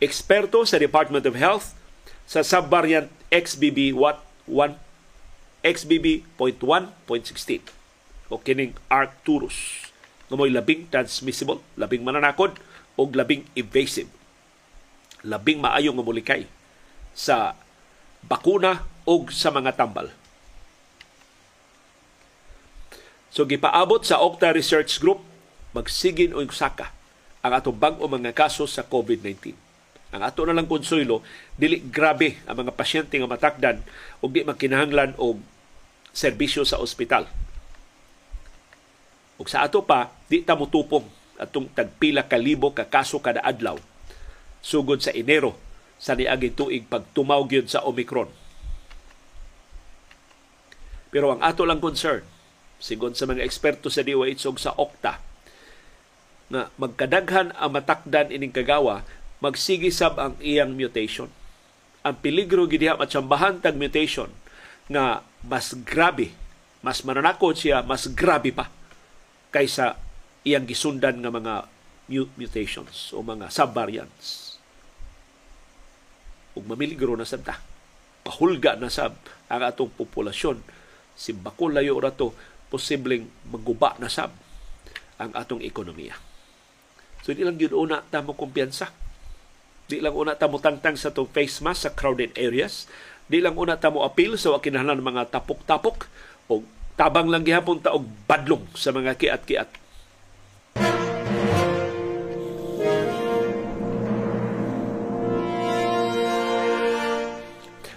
[0.00, 1.76] eksperto sa Department of Health
[2.24, 4.76] sa subvariant XBB what 1
[5.64, 6.62] XBB.1.16
[8.30, 9.88] o kining Arcturus
[10.28, 12.60] nga mo'y labing transmissible, labing mananakod
[12.94, 14.12] o labing evasive.
[15.24, 16.44] Labing maayo nga mulikay
[17.16, 17.56] sa
[18.22, 20.12] bakuna o sa mga tambal.
[23.32, 25.24] So gipaabot sa Okta Research Group
[25.72, 26.92] magsigin o saka
[27.44, 29.67] ang atong bag-o mga kaso sa COVID-19.
[30.08, 31.20] Ang ato na lang konsuelo,
[31.52, 33.84] dili grabe ang mga pasyente nga matakdan
[34.24, 35.36] ug di magkinahanglan og
[36.16, 37.28] serbisyo sa ospital.
[39.36, 41.04] Ug sa ato pa, di ta mutupong
[41.38, 43.78] atong tagpila ka libo ka kaso kada adlaw
[44.58, 45.54] sugod sa Enero
[45.98, 48.30] sa niaging tuig pagtumaw gyud sa Omicron.
[51.08, 52.22] Pero ang ato lang concern,
[52.78, 55.18] sigon sa mga eksperto sa DOH ug sa OCTA,
[56.48, 59.04] na magkadaghan ang matakdan ining kagawa,
[59.38, 61.30] magsigi sab ang iyang mutation.
[62.02, 64.30] Ang peligro gid diha matsambahan tag mutation
[64.88, 66.32] nga mas grabe,
[66.80, 68.70] mas mananakot siya, mas grabe pa
[69.52, 69.98] kaysa
[70.46, 71.54] iyang gisundan nga mga
[72.08, 74.56] mutations o mga subvariants.
[76.56, 77.60] Ug mamiligro na sab ta.
[78.24, 79.14] Pahulga na sab
[79.48, 80.60] ang atong populasyon.
[81.18, 82.32] Si Bakul layo rato
[82.68, 84.32] posibleng maguba na sab
[85.20, 86.16] ang atong ekonomiya.
[87.24, 89.07] So di lang yun una tamo kumpiyansa.
[89.88, 92.84] Di lang una tamo tangtang sa itong face mask sa crowded areas.
[93.24, 96.04] Di lang una tamo appeal sa wakinahanglan mga tapok-tapok
[96.52, 96.60] o
[96.92, 99.70] tabang lang gihapon ta og badlong sa mga kiat-kiat.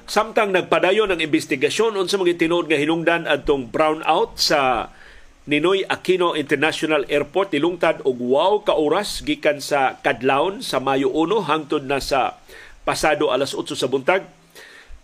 [0.07, 4.91] Samtang nagpadayon ang investigasyon unsa mga tinuod nga hinungdan adtong brownout sa
[5.41, 11.49] Ninoy Aquino International Airport nilungtad og wow ka oras gikan sa kadlawon sa Mayo 1
[11.49, 12.37] hangtod na sa
[12.85, 14.29] pasado alas 8 sa buntag.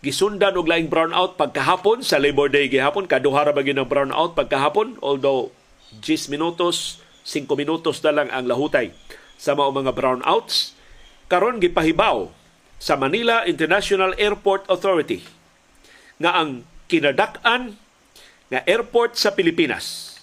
[0.05, 3.09] Gisundan og laing brownout pagkahapon sa Labor Day gihapon.
[3.09, 5.01] Kaduha ra ba ng brownout pagkahapon?
[5.01, 5.49] Although
[6.05, 8.93] 10 minutos 5 minutos na lang ang lahutay
[9.41, 10.77] sa mao mga brownouts.
[11.33, 12.29] Karon gipahibaw
[12.77, 15.25] sa Manila International Airport Authority
[16.21, 17.73] nga ang kinadak-an
[18.53, 20.16] nga airport sa Pilipinas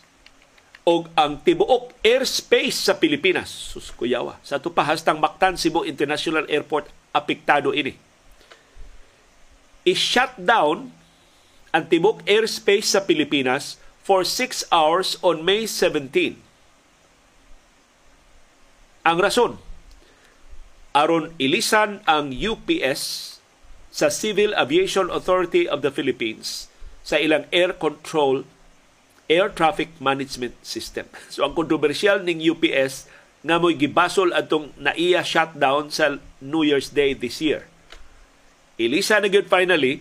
[0.84, 3.48] og ang tibuok airspace sa Pilipinas.
[3.48, 4.36] Sus kuyawa.
[4.44, 4.84] Sa ito pa,
[5.16, 7.96] Mactan Cebu International Airport, apektado ini.
[9.88, 10.92] I-shut down
[11.74, 16.40] ang tibok airspace sa Pilipinas for 6 hours on May 17.
[19.04, 19.60] Ang rason,
[20.96, 23.36] aron ilisan ang UPS
[23.92, 26.72] sa Civil Aviation Authority of the Philippines
[27.04, 28.48] sa ilang air control
[29.26, 31.08] air traffic management system.
[31.32, 33.08] So ang kontrobersyal ning UPS
[33.44, 37.68] nga mo'y gibasol atong naiya shutdown sa New Year's Day this year.
[38.80, 40.00] Ilisa na gyud finally,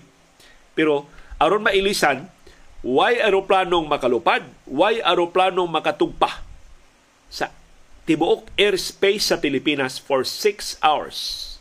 [0.73, 1.05] pero
[1.37, 2.31] aron mailisan,
[2.83, 6.43] why aeroplanong makalupad, why aeroplanong makatugpa
[7.27, 7.51] sa
[8.07, 11.51] tibuok airspace sa Pilipinas for 6 hours.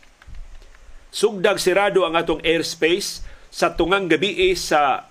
[1.13, 3.21] Sugdag sirado ang atong airspace
[3.53, 5.05] sa tungang gabi sa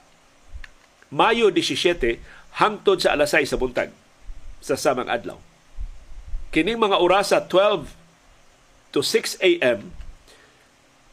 [1.13, 3.91] Mayo 17 hangtod sa alas 6 sa buntag
[4.61, 5.41] sa samang adlaw.
[6.53, 7.89] Kining mga oras sa 12
[8.93, 9.97] to 6 a.m.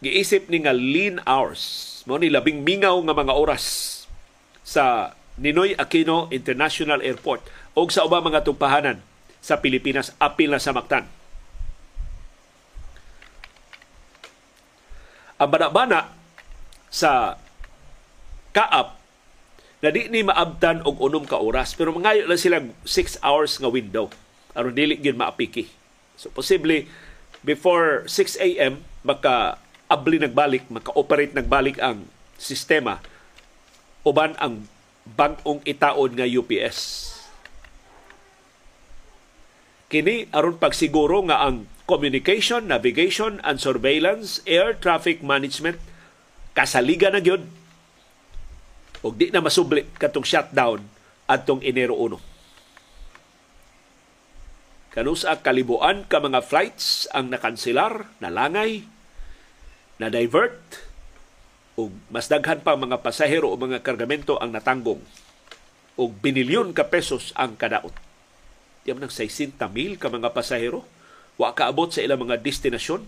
[0.03, 1.87] giisip ni nga lean hours.
[2.03, 3.63] Mo ni labing mingaw nga mga oras
[4.63, 8.99] sa Ninoy Aquino International Airport o sa ubang mga tumpahanan
[9.39, 11.07] sa Pilipinas apil na sa Mactan.
[15.39, 16.11] Ang bana
[16.91, 17.39] sa
[18.51, 18.98] kaap
[19.79, 23.71] na di ni maabtan og unom ka oras pero mangayo lang silang 6 hours nga
[23.71, 24.11] window
[24.51, 25.71] aron dili gyud maapiki.
[26.19, 26.83] So posible
[27.47, 29.55] before 6 AM maka
[29.89, 32.05] abli nagbalik, maka-operate nagbalik ang
[32.37, 33.01] sistema
[34.05, 34.69] uban ang
[35.17, 37.09] bangong itaon nga UPS.
[39.89, 45.81] Kini aron pagsiguro nga ang communication, navigation, and surveillance, air traffic management
[46.53, 47.49] kasaliga na gyud
[49.05, 50.83] og di na masubli katong shutdown
[51.29, 52.29] atong Enero 1
[54.89, 58.83] kanusa kalibuan ka mga flights ang nakanselar, nalangay,
[60.01, 60.59] na divert
[61.79, 64.99] ug mas daghan pa mga pasahero o mga kargamento ang natanggong.
[65.99, 67.95] Ug binilyon ka pesos ang kadaot.
[68.83, 70.83] Diyan nang 60 mil ka mga pasahero?
[71.39, 73.03] Wa kaabot sa ilang mga destinasyon?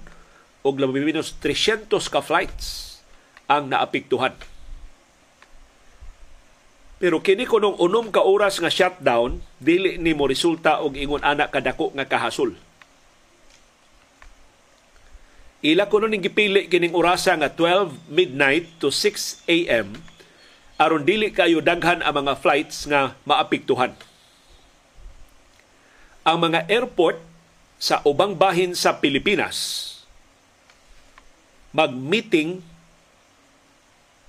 [0.64, 3.00] Ug labi menos 300 ka flights
[3.52, 4.36] ang naapektuhan
[7.02, 11.50] pero kini kunong unom ka oras nga shutdown, dili ni mo resulta og ingon anak
[11.50, 12.54] kadako nga kahasol.
[15.66, 19.98] Ila kuno ning gipili kining orasa nga 12 midnight to 6 AM
[20.82, 23.94] aron dili kayo daghan ang mga flights nga maapektuhan.
[26.26, 27.18] Ang mga airport
[27.82, 29.90] sa ubang bahin sa Pilipinas
[31.74, 32.62] mag-meeting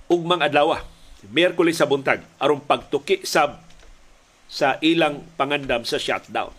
[0.09, 0.92] ug mga adlaw
[1.31, 3.63] Miyerkules sa buntag aron pagtuki sa
[4.51, 6.51] sa ilang pangandam sa shutdown.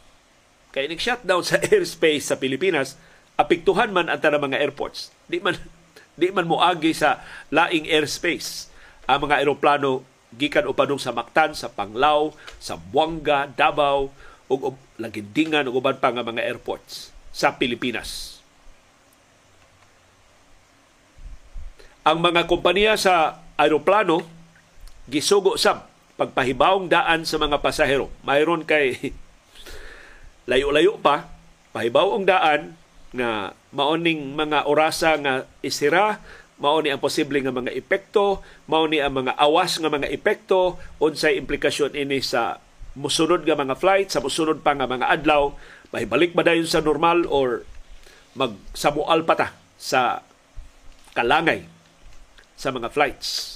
[0.75, 2.99] Kaya ning shutdown sa airspace sa Pilipinas,
[3.39, 5.15] apektuhan man ang tanang mga airports.
[5.29, 5.55] Di man
[6.21, 8.71] di man moagi sa laing airspace
[9.05, 14.11] ang mga eroplano gikan upadong sa Mactan, sa Panglao, sa Buanga, Davao
[14.51, 18.39] ug Lagindingan ug uban pa nga mga airports sa Pilipinas.
[22.07, 24.23] Ang mga kompanya sa aeroplano
[25.09, 28.09] gisugo sab pagpahibawong daan sa mga pasahero.
[28.23, 28.99] Mayroon kay
[30.51, 31.27] layo-layo pa,
[31.75, 32.79] pahibawong daan
[33.15, 36.23] nga maoning mga orasa nga isira,
[36.59, 41.99] maoni ang posible nga mga epekto, maoni ang mga awas nga mga epekto, unsay implikasyon
[41.99, 42.63] ini sa
[42.95, 45.51] musunod nga mga flight, sa musunod pa nga mga adlaw,
[45.91, 47.67] mahibalik ba dayon sa normal or
[48.35, 49.49] magsamual pa ta
[49.79, 50.23] sa
[51.15, 51.67] kalangay
[52.55, 53.54] sa mga flights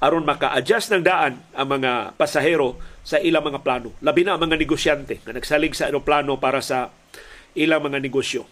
[0.00, 3.92] aron maka-adjust ng daan ang mga pasahero sa ilang mga plano.
[4.00, 6.88] Labi na ang mga negosyante na nagsalig sa aeroplano para sa
[7.52, 8.48] ilang mga negosyo.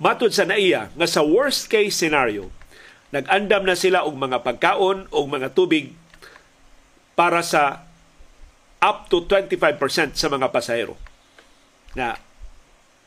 [0.00, 2.48] Matod sa naiya nga sa worst case scenario,
[3.12, 5.92] nag-andam na sila og mga pagkaon o mga tubig
[7.16, 7.84] para sa
[8.80, 10.96] up to 25% sa mga pasahero
[11.96, 12.16] na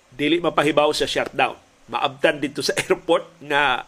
[0.09, 1.57] dili mapahibaw sa shutdown.
[1.89, 3.85] Maabtan dito sa airport nga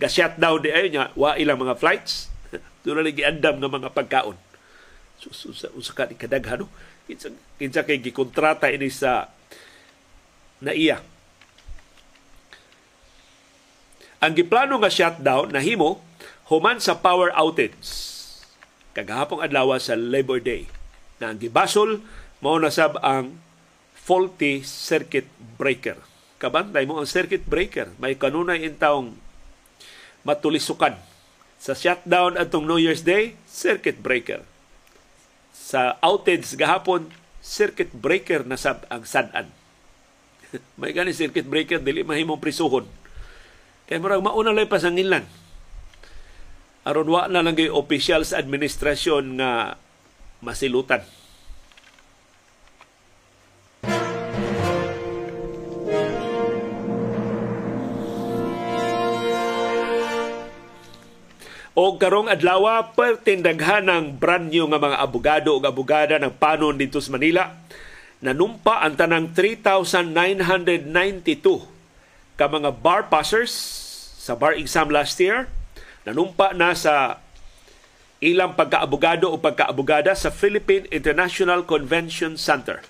[0.00, 2.32] ga-shutdown di ayo niya, wa ilang mga flights.
[2.82, 4.36] Doon na giandam ng mga pagkaon.
[5.20, 6.72] So, so, so ka kadaghan, no?
[7.04, 7.28] Kinsa,
[7.60, 9.28] kinsa kay gikontrata ini sa
[10.64, 11.04] naiya.
[14.20, 16.00] Ang giplano nga shutdown nahimo
[16.52, 18.10] human sa power outage
[18.92, 20.68] kagahapong adlaw sa Labor Day
[21.22, 22.04] na ang gibasol
[22.44, 23.40] mao na sab ang
[23.96, 25.28] faulty circuit
[25.60, 25.96] breaker.
[26.40, 27.92] Kabantay mo ang circuit breaker.
[28.00, 29.14] May kanunay intawong
[30.26, 30.96] matulisukan.
[31.60, 34.40] Sa shutdown atong New Year's Day, circuit breaker.
[35.52, 37.12] Sa outage gahapon,
[37.44, 39.52] circuit breaker na sab ang sadan.
[40.80, 42.88] May gani circuit breaker dili mahimong prisuhon.
[43.90, 45.26] Kay murag mauna lay pasangilan.
[46.80, 49.76] aron wa na lang gyud opisyal sa administrasyon nga
[50.40, 51.04] masilutan.
[61.80, 67.00] O karong adlaw pertindaghan ng brand new nga mga abogado ug abogada ng panon dito
[67.00, 67.56] sa Manila
[68.20, 70.84] nanumpa ang tanang 3,992
[72.36, 73.48] ka mga bar passers
[74.20, 75.48] sa bar exam last year
[76.04, 77.16] nanumpa na sa
[78.20, 82.84] ilang pagkaabogado o pagkaabogada sa Philippine International Convention Center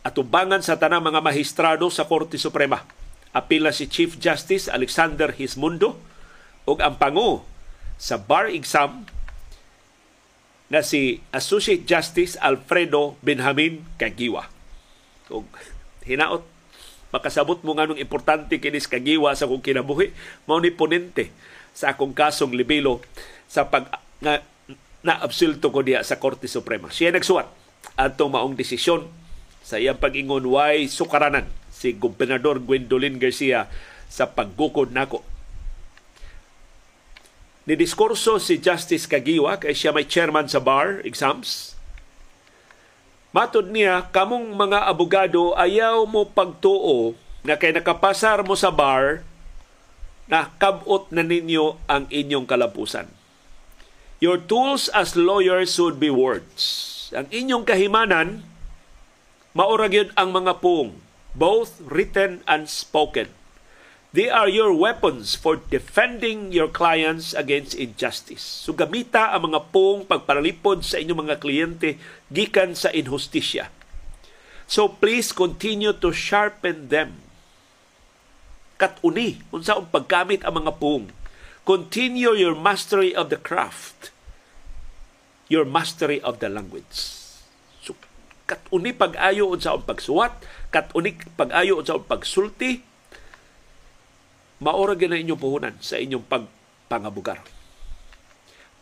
[0.00, 2.88] at ubangan sa tanang mga mahistrado sa Korte Suprema.
[3.36, 6.00] Apila si Chief Justice Alexander Hismundo
[6.64, 7.44] ug ang pangu
[7.98, 9.04] sa bar exam
[10.70, 14.46] na si Associate Justice Alfredo Benjamin Kagiwa.
[15.26, 15.48] Kung
[16.06, 16.46] hinaot,
[17.10, 20.14] makasabot mo nga nung importante kinis Kagiwa sa kong kinabuhi,
[20.46, 21.34] mao ni ponente
[21.74, 23.02] sa akong kasong libelo
[23.50, 23.90] sa pag
[24.22, 24.44] nga
[25.02, 26.92] naabsulto ko diya sa Korte Suprema.
[26.92, 27.48] Siya nagsuwat
[27.96, 29.08] atong maong desisyon
[29.64, 33.70] sa iyang pag-ingon why sukaranan si Gobernador Gwendolyn Garcia
[34.10, 35.22] sa paggukod nako
[37.68, 41.76] Nidiskurso si Justice Kagiwa kay siya may chairman sa bar exams.
[43.28, 47.12] Matod niya, kamong mga abogado ayaw mo pagtuo
[47.44, 49.20] na kay nakapasar mo sa bar
[50.32, 53.04] na kabot na ninyo ang inyong kalapusan.
[54.24, 57.12] Your tools as lawyers should be words.
[57.12, 58.48] Ang inyong kahimanan,
[59.52, 61.04] maurag yun ang mga pung,
[61.36, 63.28] both written and spoken.
[64.08, 68.40] They are your weapons for defending your clients against injustice.
[68.40, 72.00] So gamita ang mga pong pagparalipod sa inyong mga kliyente
[72.32, 73.68] gikan sa injustisya.
[74.64, 77.20] So please continue to sharpen them.
[78.80, 81.12] Katuni, unsa ang paggamit ang mga pong.
[81.68, 84.08] Continue your mastery of the craft.
[85.52, 87.12] Your mastery of the language.
[88.48, 90.32] Katuni pag-ayo unsa ang pagsuwat,
[90.72, 92.87] katuni pag-ayo unsa ang pagsulti,
[94.58, 97.42] maora na inyong puhunan sa inyong pagpangabugar.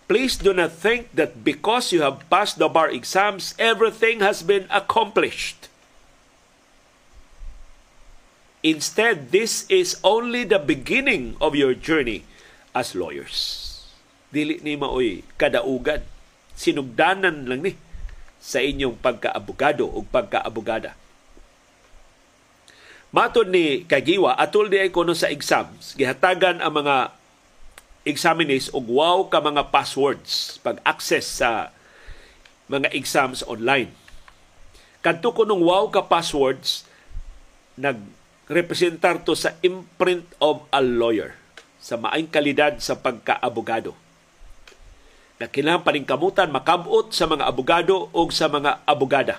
[0.06, 4.70] Please do not think that because you have passed the bar exams, everything has been
[4.70, 5.66] accomplished.
[8.62, 12.22] Instead, this is only the beginning of your journey
[12.74, 13.62] as lawyers.
[14.30, 16.02] Dili ni maoy kadaugan.
[16.56, 17.72] Sinugdanan lang ni
[18.42, 20.94] sa inyong pagkaabogado o pagkaabogada.
[23.14, 27.14] Matod ni Kagiwa, atol di ay kuno sa exams, gihatagan ang mga
[28.02, 31.70] examinees og wow ka mga passwords pag-access sa
[32.66, 33.94] mga exams online.
[35.06, 36.82] Kadto ko nung wow ka passwords,
[37.78, 41.38] nagrepresentar to sa imprint of a lawyer,
[41.78, 43.94] sa maayong kalidad sa pagkaabogado.
[45.38, 49.38] Na kailangan paningkamutan makabot sa mga abogado o sa mga abogada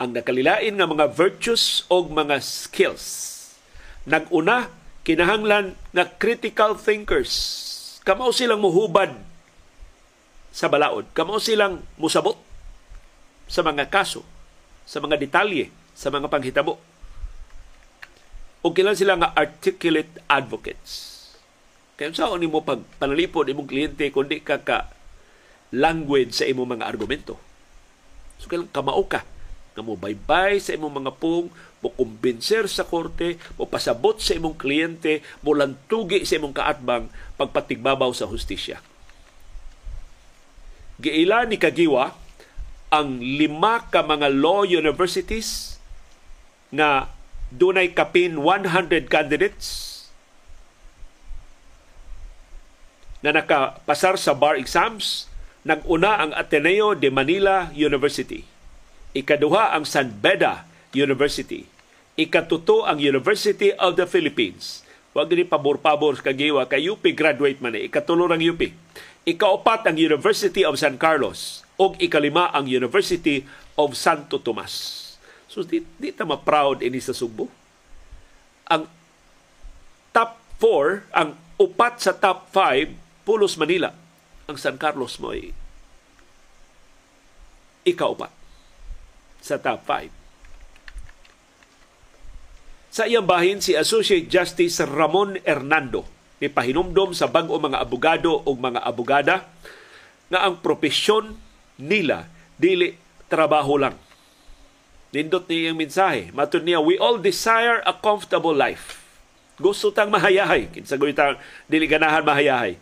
[0.00, 3.04] ang nakalilain nga mga virtues o mga skills.
[4.08, 4.72] Naguna,
[5.04, 7.36] kinahanglan nga critical thinkers.
[8.00, 9.12] Kamao silang muhubad
[10.48, 11.04] sa balaod.
[11.12, 12.40] Kamao silang musabot
[13.44, 14.24] sa mga kaso,
[14.88, 16.80] sa mga detalye, sa mga panghitabo.
[18.64, 21.20] O kailan sila nga articulate advocates.
[22.00, 24.88] Kaya saan mo pag panalipod imong kliyente kundi ka ka
[25.76, 27.36] language sa imong mga argumento.
[28.40, 29.28] So kailan kamao ka
[29.74, 31.48] nga mo baybay sa imong mga pung,
[31.80, 37.06] mo kumbinser sa korte, mo pasabot sa imong kliyente, mo lantugi sa imong kaatbang
[37.38, 38.82] pagpatigbabaw sa hustisya.
[41.00, 42.12] Giila ni Kagiwa
[42.90, 45.78] ang lima ka mga law universities
[46.74, 47.08] nga
[47.54, 49.88] dunay kapin 100 candidates
[53.22, 55.30] na nakapasar sa bar exams,
[55.62, 58.49] nag-una ang Ateneo de Manila University
[59.10, 60.62] Ikaduha ang San Beda
[60.94, 61.66] University.
[62.14, 64.86] Ikatuto ang University of the Philippines.
[65.10, 67.90] Huwag din pabor-pabor kagiwa kay UP graduate man eh.
[67.90, 68.62] Ikatulo ang UP.
[69.26, 71.66] Ikaapat ang University of San Carlos.
[71.74, 73.42] O ikalima ang University
[73.74, 75.02] of Santo Tomas.
[75.50, 77.50] So di, di ta ma-proud ini sa Subo.
[78.70, 78.86] Ang
[80.14, 83.90] top 4, ang upat sa top 5, Pulos Manila.
[84.46, 85.50] Ang San Carlos mo ay
[87.82, 88.39] ikaupat
[89.40, 90.08] sa top 5.
[92.90, 96.04] Sa iyang bahin si Associate Justice Ramon Hernando
[96.40, 99.46] ni pahinumdom sa bag-o mga abogado o mga abogada
[100.30, 101.36] nga ang propesyon
[101.76, 102.26] nila
[102.56, 102.96] dili
[103.30, 103.96] trabaho lang.
[105.10, 106.30] Nindot niya ang mensahe.
[106.30, 109.02] Matun niya, we all desire a comfortable life.
[109.58, 110.70] Gusto tang mahayahay.
[110.70, 111.36] Kinsa tang
[111.66, 112.78] dili ganahan mahayahay.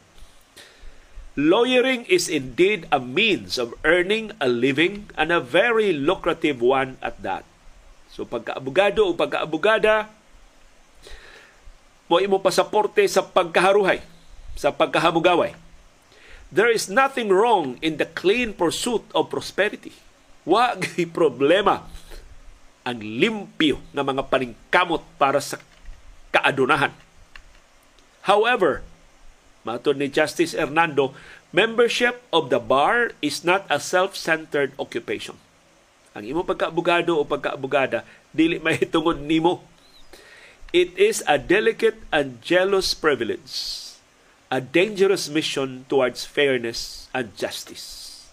[1.39, 7.15] Lawyering is indeed a means of earning a living and a very lucrative one at
[7.23, 7.47] that.
[8.11, 10.11] So pagka-abogado o pagka-abogada,
[12.11, 14.03] mo imo pasaporte sa pagkaharuhay,
[14.59, 15.55] sa pagkahamugaway.
[16.51, 19.95] There is nothing wrong in the clean pursuit of prosperity.
[20.43, 20.75] Wa
[21.15, 21.87] problema
[22.83, 25.63] ang limpyo ng mga paningkamot para sa
[26.35, 26.91] kaadunahan.
[28.27, 28.83] However,
[29.63, 31.15] matod ni Justice Hernando,
[31.55, 35.39] membership of the bar is not a self-centered occupation.
[36.13, 38.03] Ang imo pagkaabogado o pagkaabogada
[38.35, 39.63] dili may tungod nimo.
[40.75, 43.55] It is a delicate and jealous privilege,
[44.53, 48.29] a dangerous mission towards fairness and justice,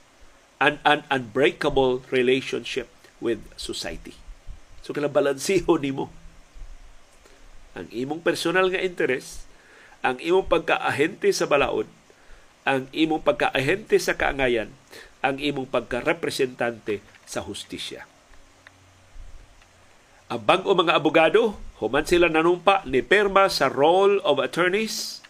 [0.59, 2.91] and an unbreakable relationship
[3.23, 4.19] with society.
[4.83, 6.11] So kalabalansiho nimo
[7.75, 9.43] ang imong personal nga interes,
[10.05, 11.89] ang imong pagkaahente sa balaod,
[12.61, 14.69] ang imong pagkaahente sa kaangayan,
[15.25, 18.05] ang imong pagka-representante sa hustisya.
[20.29, 25.25] Ang bag-o mga abogado, human sila nanumpa ni perma sa role of attorneys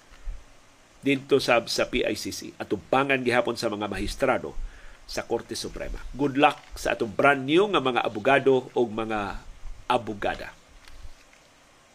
[1.04, 4.56] dito sa, sa PICC at tumpangan gihapon sa mga mahistrado
[5.08, 6.00] sa Korte Suprema.
[6.16, 9.40] Good luck sa atong brand new nga mga abogado o mga
[9.88, 10.52] abogada.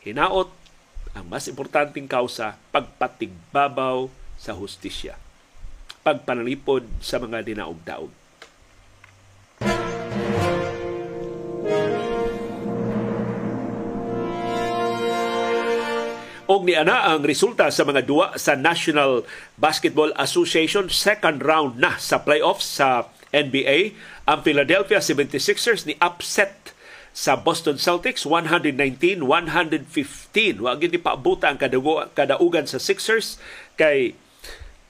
[0.04, 0.59] Hinaot
[1.14, 4.06] ang mas importanteng kausa pagpatigbabaw
[4.38, 5.18] sa hustisya.
[6.00, 8.12] Pagpanalipod sa mga dinaog-daog.
[16.50, 19.22] Og ni ana ang resulta sa mga duwa sa National
[19.54, 23.94] Basketball Association second round na sa playoffs sa NBA.
[24.26, 26.74] Ang Philadelphia 76ers ni upset
[27.10, 29.26] sa Boston Celtics 119-115.
[30.62, 33.36] Wa gyud pabuta ang kadago kadaugan sa Sixers.
[33.74, 34.14] Kay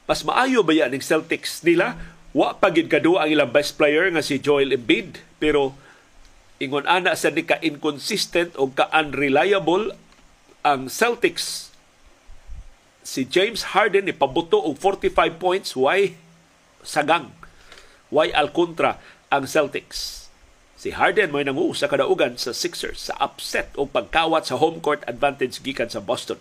[0.05, 1.97] mas maayo ba yan ng Celtics nila?
[2.37, 5.75] Wa pa gid kadua ang ilang best player nga si Joel Embiid pero
[6.61, 9.97] ingon ana sa di ka inconsistent o ka unreliable
[10.61, 11.73] ang Celtics.
[13.01, 15.73] Si James Harden ni pabuto og 45 points.
[15.73, 16.15] Why?
[16.85, 17.33] Sagang.
[18.13, 19.01] Why al kontra
[19.33, 20.20] ang Celtics
[20.81, 25.05] Si Harden may nangu sa kadaugan sa Sixers sa upset o pagkawat sa home court
[25.05, 26.41] advantage gikan sa Boston.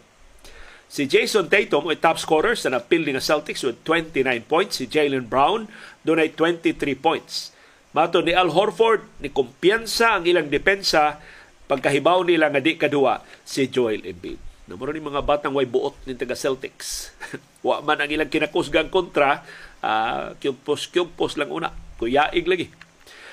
[0.88, 4.80] Si Jason Tatum ay top scorer sa napil nga Celtics with 29 points.
[4.80, 5.68] Si Jalen Brown
[6.08, 7.52] doon ay 23 points.
[7.92, 11.20] Mato ni Al Horford, ni kumpiyansa ang ilang depensa
[11.68, 14.72] pagkahibaw nila nga di kadua si Joel Embiid.
[14.72, 17.12] Namuro ni mga batang way buot ni taga Celtics.
[17.68, 19.44] Wa man ang ilang kinakusgang kontra,
[19.84, 21.76] uh, kyumpos-kyumpos lang una.
[22.00, 22.89] Kuyaig lagi.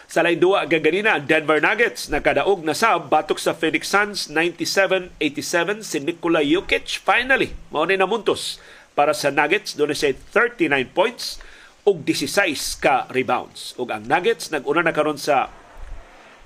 [0.07, 5.99] Sa lain duwa gaganina, Denver Nuggets nakadaog na sa batok sa Phoenix Suns 97-87 si
[5.99, 8.63] Nikola Jokic finally mao ni namuntos
[8.95, 11.43] para sa Nuggets doon siya 39 points
[11.83, 13.75] ug 16 ka rebounds.
[13.75, 15.51] Ug ang Nuggets nag-una na karon sa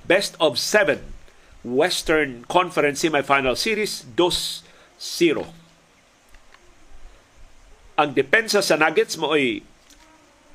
[0.09, 1.05] best of 7
[1.61, 4.65] Western Conference Semifinal Series 2-0.
[8.01, 9.61] Ang depensa sa Nuggets mo ay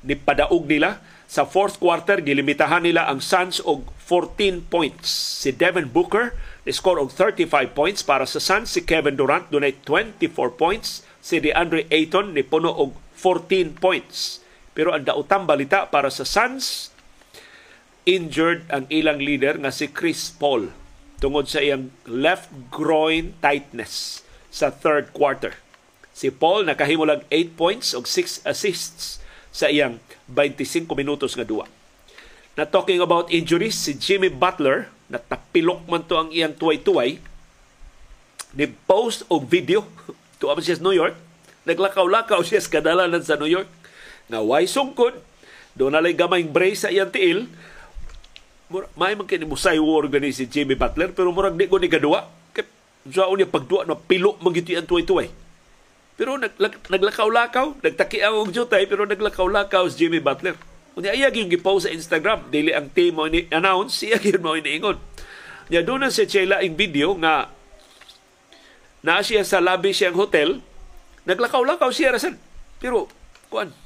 [0.02, 5.10] nipadaog nila sa fourth quarter, gilimitahan nila ang Suns og 14 points.
[5.42, 6.38] Si Devin Booker,
[6.70, 8.70] score og 35 points para sa Suns.
[8.70, 11.02] Si Kevin Durant, dunay 24 points.
[11.18, 14.38] Si DeAndre Ayton, ni puno og 14 points.
[14.70, 16.94] Pero ang dautang balita para sa Suns,
[18.06, 20.70] injured ang ilang leader nga si Chris Paul
[21.18, 24.22] tungod sa iyang left groin tightness
[24.52, 25.58] sa third quarter.
[26.14, 29.18] Si Paul nakahimulag 8 points og 6 assists
[29.56, 29.96] sa iyang
[30.28, 31.64] 25 minutos nga duwa.
[32.60, 37.16] Na talking about injuries, si Jimmy Butler, natapilok man to ang iyang tuway-tuway,
[38.52, 39.88] ni post og video
[40.40, 41.16] tuwa siya New York,
[41.64, 43.68] naglakaw-lakaw siya sa kadalanan sa New York,
[44.28, 45.16] nga way sungkod,
[45.72, 47.48] doon nalay gamayng brace sa iyang tiil,
[48.96, 52.26] may man kini musay war gani si Jimmy Butler pero murag di ko ni kadua
[52.50, 52.66] kay
[53.14, 55.30] sa unya pagduwa na pilo magiti ang tuway-tuway
[56.16, 56.56] pero nag,
[56.88, 60.56] naglakaw-lakaw, nagtaki ang jutay, pero naglakaw-lakaw si Jimmy Butler.
[60.96, 64.56] Unya iya yung gipost sa Instagram, dili ang team mo ni announce, siya gyud mo
[64.56, 64.96] iniingon.
[65.68, 67.52] Nya doon na si Chela ing video nga
[69.04, 70.64] na siya sa lobby siyang hotel,
[71.28, 72.40] naglakaw-lakaw siya rasan.
[72.80, 73.12] Pero
[73.52, 73.76] kuan,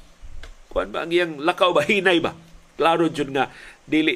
[0.71, 2.31] kuan ba ang iyang lakaw ba hinay ba?
[2.79, 3.51] Klaro jud nga
[3.83, 4.15] dili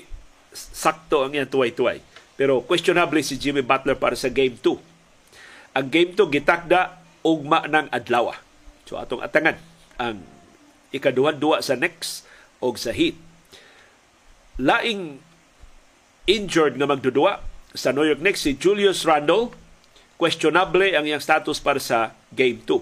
[0.56, 2.00] sakto ang iyang tuway-tuway.
[2.40, 5.76] Pero questionable si Jimmy Butler para sa game 2.
[5.76, 8.38] Ang game 2 gitakda ugma ng adlaw.
[8.86, 9.58] So atong atangan
[9.98, 10.22] ang
[10.94, 12.30] ikaduha-duha sa next
[12.62, 13.18] og sa heat.
[14.62, 15.20] Laing
[16.30, 17.42] injured nga magdudua
[17.76, 19.52] sa New York Knicks si Julius Randle
[20.16, 22.80] questionable ang iyang status para sa Game 2.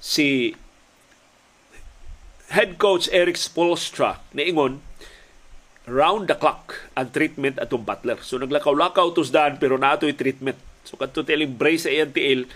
[0.00, 0.56] Si
[2.48, 4.80] head coach Eric Spolstra niingon
[5.84, 8.20] round the clock ang treatment atong Butler.
[8.24, 10.67] So naglakaw-lakaw tusdaan pero naato'y treatment.
[10.88, 12.48] So kadto tiling brace sa iyang tiil,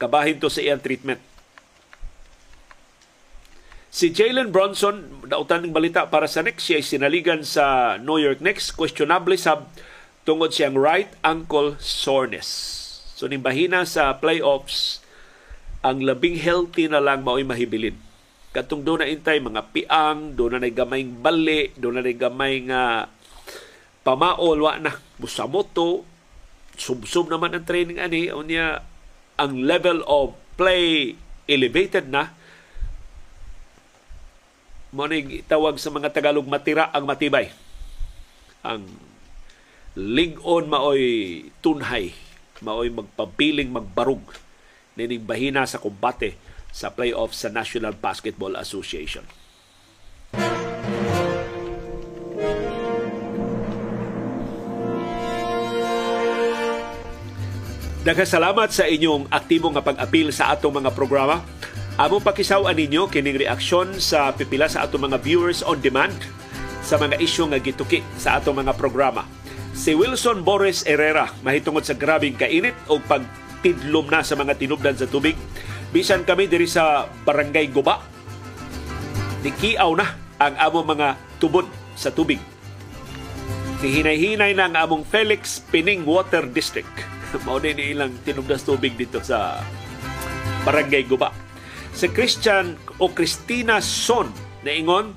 [0.00, 1.20] kabahin to sa iyang treatment.
[3.92, 8.72] Si Jalen Bronson, nautan ng balita para sa Knicks, siya sinaligan sa New York Knicks.
[8.72, 9.68] Questionable sab
[10.24, 12.48] tungod siyang right ankle soreness.
[13.14, 15.04] So nimbahina sa playoffs,
[15.84, 18.00] ang labing healthy na lang mao'y mahibilin.
[18.56, 23.12] Katong doon na intay mga piang, doon na gamay bali, doon na gamay nga
[24.00, 24.96] pamaol, wa na.
[25.20, 26.02] Busamoto,
[26.74, 28.82] subsub naman ang training ani, unya
[29.38, 31.18] ang level of play
[31.50, 32.30] elevated na
[34.94, 35.10] mo
[35.50, 37.50] tawag sa mga Tagalog matira ang matibay.
[38.62, 38.86] Ang
[39.98, 41.02] ligon maoy
[41.58, 42.14] tunhay,
[42.62, 44.22] maoy magpabiling magbarug
[44.94, 46.38] nining bahina sa kombate
[46.70, 49.26] sa playoff sa National Basketball Association.
[58.04, 61.40] Nagkasalamat sa inyong aktibo nga pag-apil sa atong mga programa.
[61.96, 66.12] Amo pakisaw ninyo kining reaksyon sa pipila sa ato mga viewers on demand
[66.84, 69.24] sa mga isyu nga gituki sa ato mga programa.
[69.72, 75.08] Si Wilson Boris Herrera mahitungod sa grabing kainit o pagtidlom na sa mga tinubdan sa
[75.08, 75.40] tubig.
[75.88, 78.04] Bisan kami diri sa Barangay Guba.
[79.40, 80.12] Nikiaw na
[80.44, 81.64] ang amo mga tubod
[81.96, 82.36] sa tubig.
[83.80, 87.13] Hihinay-hinay na ang among Felix Pining Water District.
[87.42, 89.58] Mao din ilang tinubdan sa tubig dito sa
[90.62, 91.44] Barangay Guba
[91.94, 94.26] si Christian o Christina Son
[94.66, 95.14] na ingon,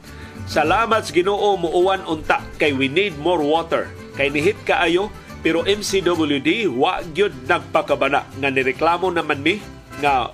[0.47, 3.91] Salamat sa Ginoo muuwan unta kay we need more water.
[4.15, 5.11] Kay nihit kaayo
[5.43, 9.59] pero MCWD wa gyud nagpakabana nga nireklamo naman mi
[9.99, 10.31] nga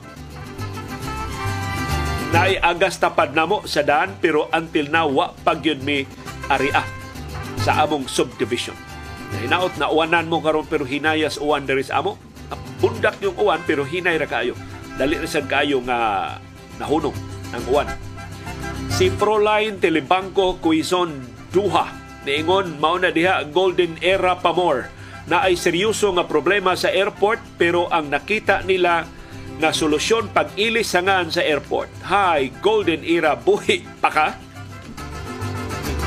[2.30, 6.06] naay agas tapad namo sa daan pero until now wa pagyud mi
[6.52, 6.86] aria
[7.66, 8.78] sa among subdivision.
[9.42, 12.20] Hinaot na uwanan mo karon pero hinayas uwan diri sa amo.
[12.84, 14.54] Bundak yung uwan pero hinay ra kaayo
[15.00, 16.38] dali ra sad kayo nga
[16.78, 17.16] nahunong
[17.56, 17.88] ang uwan.
[18.94, 21.90] Si Proline Telebangko Quezon Duha
[22.24, 24.88] niingon mao na diha golden era pa more
[25.28, 29.08] na ay seryoso nga problema sa airport pero ang nakita nila
[29.62, 31.90] nga solusyon pag-ilis sangan sa airport.
[32.10, 34.28] Hi, golden era buhi pa ka?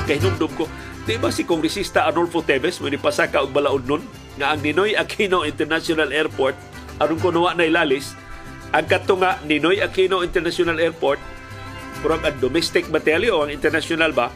[0.07, 0.67] Kay ko,
[1.07, 4.03] di ba si Kongresista Arnolfo Teves mo ni pasaka og balaod nun
[4.37, 6.59] nga ang Ninoy Aquino International Airport
[6.99, 8.19] aron ko na ilalis
[8.75, 11.17] ang katunga Ninoy Aquino International Airport,
[12.03, 14.29] kurang ang domestic batalyo, ang international ba,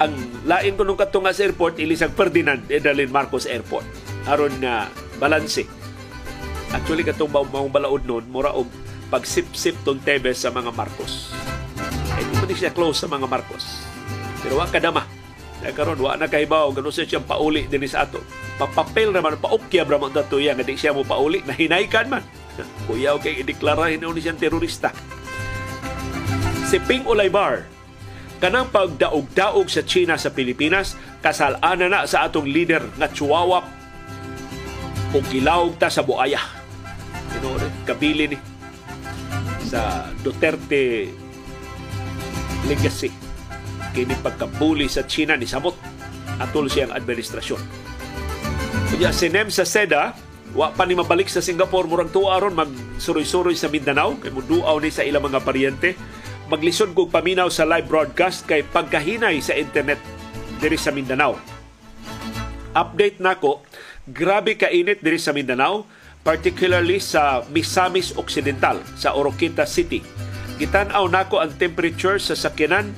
[0.00, 0.10] ang
[0.48, 3.86] lain ko nung katunga sa airport, ilisang Ferdinand Edalin Marcos Airport.
[4.24, 4.88] aron nga
[5.20, 5.68] balanse.
[6.72, 8.66] Actually, katong mga balaod nun, mura og
[9.12, 11.30] pagsip-sip tong Tebes sa mga Marcos.
[12.16, 13.84] Eh, di siya close sa mga Marcos.
[14.40, 15.04] Pero wa kadama.
[15.64, 18.20] Kaya karon wa na kahibaw, ganun siya siyang pauli din sa ato.
[18.60, 22.20] Papapel naman, paukya bra mo dato yan, nga di siya mo pauli, nahinaykan man.
[22.84, 24.92] Kuya, okay, ideklara hinuon siyang terorista.
[26.68, 27.64] Si Ping Olaybar,
[28.44, 33.64] kanang pagdaog-daog sa China sa Pilipinas, kasalanan na sa atong leader nga Chihuahua
[35.16, 36.44] o gilawog ta sa buaya.
[37.40, 37.56] You
[37.88, 38.38] kabili ni
[39.64, 41.08] sa Duterte
[42.68, 43.23] legacy
[43.94, 45.78] kini pagkabuli sa China ni Samot
[46.42, 47.62] atol siyang administrasyon.
[48.90, 50.12] Kaya si Nem sa SEDA,
[50.54, 54.86] Wa pa ni mabalik sa Singapore murag tuwa aron magsuroy-suroy sa Mindanao kay muduaw ni
[54.94, 55.98] sa ilang mga paryente.
[56.46, 59.98] Maglisod kog paminaw sa live broadcast kay pagkahinay sa internet
[60.62, 61.34] diri sa Mindanao.
[62.70, 63.66] Update nako,
[64.06, 65.90] grabe ka init diri sa Mindanao,
[66.22, 70.06] particularly sa Misamis Occidental sa Oroqueta City.
[70.62, 72.94] Gitan-aw nako ang temperature sa sakyanan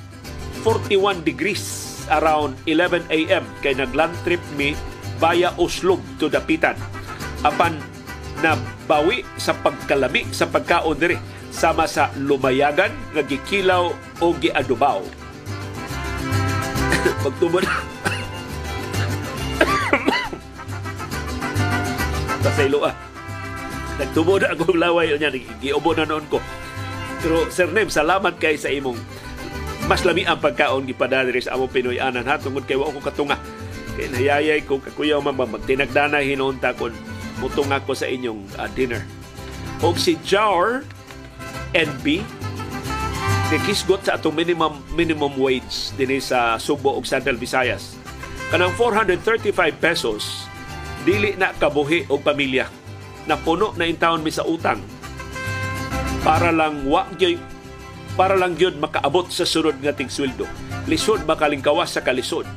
[0.67, 1.63] 41 degrees
[2.11, 3.47] around 11 a.m.
[3.63, 4.75] kay nagland trip mi
[5.15, 6.75] via Uslub to Dapitan
[7.47, 7.79] apan
[8.43, 11.15] na bawi sa pagkalami sa pagkaon diri
[11.55, 14.99] sama sa lumayagan nga gikilaw o giadubaw.
[17.23, 17.63] Pagtubod
[22.43, 22.91] Pasaylo ah.
[23.97, 25.31] Nagtubo na akong laway niya,
[25.63, 26.43] giubo na noon ko.
[27.23, 28.99] Pero Sir Nem, salamat kay sa imong
[29.87, 33.39] mas lami ang pagkaon gipadala sa among Pinoy anan ha tungod kay wa ko katunga.
[33.95, 36.91] Kay nayayay ko kakuyaw mama magtinagdana hinunta kon
[37.39, 39.07] mutong ako sa inyong uh, dinner.
[39.79, 40.83] O si Jar
[41.71, 42.19] NB
[43.47, 47.95] nikisgot sa atong minimum minimum wage dinhi sa Subo ug Central Visayas.
[48.51, 50.51] Kanang 435 pesos
[51.07, 52.67] dili na kabuhi og pamilya.
[53.23, 54.83] Napuno na intawon mi sa utang.
[56.27, 57.07] Para lang wa
[58.17, 60.49] para lang gyud makaabot sa sunod nga tigsweldo.
[60.89, 62.49] Lisod makalingkawas sa kalisod.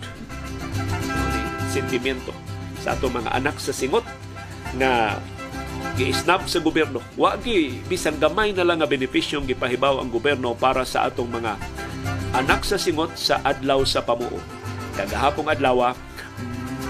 [1.69, 2.33] Sentimiento
[2.81, 4.03] sa ato mga anak sa singot
[4.81, 5.21] nga
[6.01, 7.05] gi-snap sa gobyerno.
[7.21, 11.61] Wa gi bisan gamay na lang nga benepisyong gipahibaw ang gobyerno para sa atong mga
[12.33, 14.41] anak sa singot sa adlaw sa pamuo.
[14.97, 15.93] Kagahapong adlaw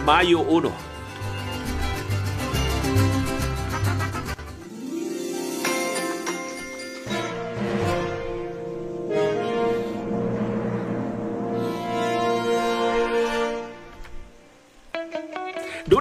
[0.07, 0.90] Mayo 1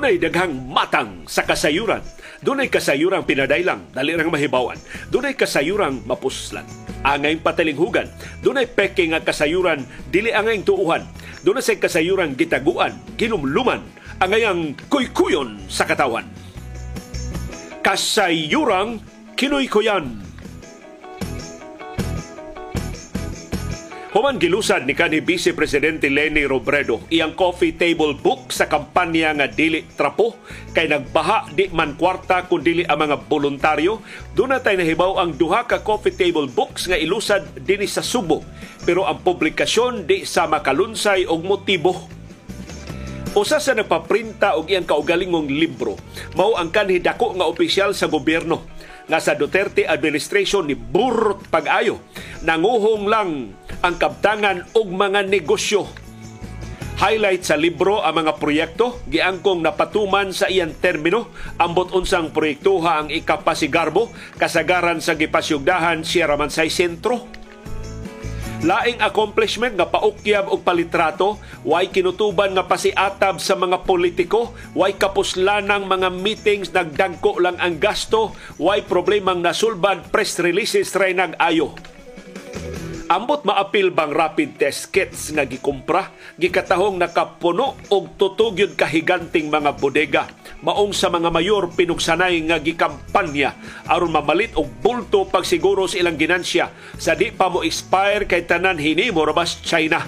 [0.10, 2.02] Dunay daghang matang sa kasayuran.
[2.42, 4.74] Dunay kasayurang pinadaylang, dali rang mahibawan.
[5.14, 6.66] Dunay kasayurang mapuslan.
[7.06, 8.10] Angay patalinghugan.
[8.42, 11.06] Dunay peke nga kasayuran, dili angay tuuhan.
[11.46, 13.86] Dunay say kasayuran gitaguan, kinumluman,
[14.18, 16.26] angayang kuykuyon sa katawan.
[17.86, 19.06] Kasayurang
[19.38, 20.26] kinuykuyan
[24.10, 26.98] Human gilusad ni kanhi Vice Presidente Leni Robredo.
[27.14, 30.34] Iyang coffee table book sa kampanya nga dili trapo.
[30.74, 34.02] Kay nagbaha di man kwarta kun dili ang mga voluntaryo.
[34.34, 38.42] Doon tay nahibaw ang duha ka coffee table books nga ilusad dinhi sa Subo.
[38.82, 42.10] Pero ang publikasyon di sa makalunsay og motibo.
[43.38, 45.94] Usa sa nagpaprinta og iyang kaugalingong libro.
[46.34, 48.79] Mao ang kanhi dako nga opisyal sa gobyerno
[49.10, 52.00] nga sa Duterte administration ni burot pag-ayo
[52.46, 55.90] nanguhong lang ang kabtangan og mga negosyo.
[57.00, 63.08] Highlight sa libro ang mga proyekto giangkong napatuman sa iyang termino ambot unsang proyektuha ang
[63.08, 67.39] ikapasigarbo kasagaran sa gipasyugdahan Sierra Mansay Sentro.
[68.60, 75.88] Laing accomplishment nga paukyab og palitrato, way kinutuban nga pasiatab sa mga politiko, way kapuslanang
[75.88, 81.72] mga meetings nagdagko lang ang gasto, way problemang nasulbad press releases ray nag-ayo.
[83.10, 90.30] Ambot maapil bang rapid test kits nga gikumpra, gikatahong nakapuno og tutugyod kahiganting mga bodega.
[90.62, 93.58] Maong sa mga mayor pinugsanay nga gikampanya.
[93.90, 96.70] Aron mamalit og bulto pagsiguro sa ilang ginansya.
[97.02, 100.06] Sa di pa mo expire kay tanan hinimo rabas China.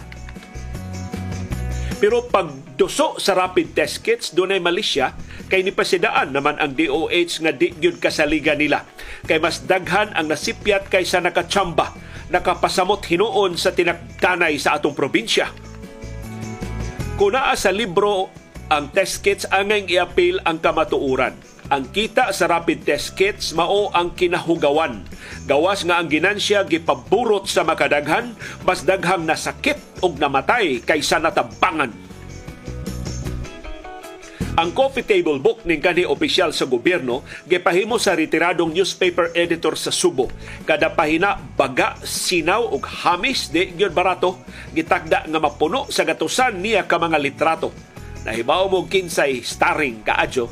[1.97, 5.17] Pero pag duso sa rapid test kits dunay Malaysia
[5.49, 8.85] kay ni pasidaan naman ang DOH nga di gyud kasaliga nila.
[9.25, 15.51] Kay mas daghan ang nasipyat kaysa nakachamba nakapasamot hinuon sa tinagkanay sa atong probinsya.
[17.19, 18.31] Kuna sa libro
[18.71, 21.35] ang test kits angay iapil ang kamatuuran.
[21.71, 25.03] Ang kita sa rapid test kits mao ang kinahugawan.
[25.47, 32.10] Gawas nga ang ginansya gipaburot sa makadaghan, mas daghang nasakit og namatay kaysa natabangan
[34.51, 39.95] ang coffee table book ning kanhi opisyal sa gobyerno gipahimo sa retiradong newspaper editor sa
[39.95, 40.27] Subo.
[40.67, 44.43] Kada pahina baga, sinaw ug hamis di gyud barato
[44.75, 47.71] gitakda nga mapuno sa gatusan niya ka mga litrato.
[48.27, 50.51] Nahibaw mo kinsay starring kaadyo.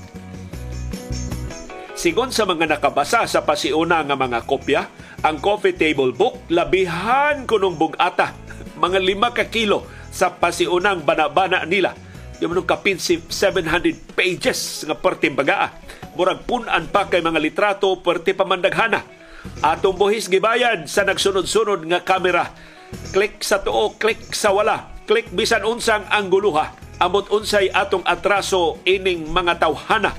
[1.99, 4.87] Sigon sa mga nakabasa sa pasiuna nga mga kopya,
[5.27, 8.31] ang coffee table book labihan kunong bugata
[8.83, 11.91] mga lima ka kilo sa pasiunang banabana nila
[12.39, 15.75] yung mga kapin 700 pages nga pertimbagaa.
[16.15, 19.03] Murag punan pa kay mga litrato perti pamandaghana.
[19.63, 22.51] Atong buhis gibayad sa nagsunod-sunod nga kamera.
[23.11, 24.91] Click sa tuo, click sa wala.
[25.03, 26.75] Click bisan unsang angguluha.
[26.99, 30.15] Amot unsay atong atraso ining mga tawhana.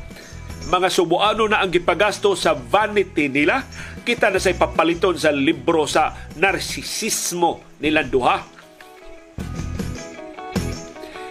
[0.68, 3.64] Mga subuano na ang gipagasto sa vanity nila.
[4.00, 8.59] Kita na say papaliton sa libro sa narsisismo nilang duha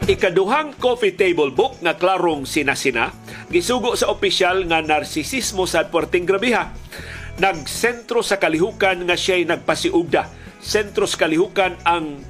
[0.10, 3.14] Ikaduhang coffee table book nga klarong sinasina,
[3.54, 6.74] gisugo sa opisyal nga narsisismo sa Puerting Grabiha.
[7.38, 10.26] Nagsentro sa kalihukan nga siya'y nagpasiugda.
[10.58, 12.26] Sentro sa kalihukan ang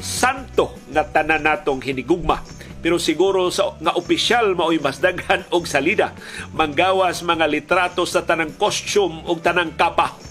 [0.00, 2.40] santo nga tanan natong hinigugma.
[2.80, 6.16] Pero siguro sa nga opisyal mao'y mas daghan og salida.
[6.56, 10.27] Manggawas mga litrato sa tanang costume og tanang kapa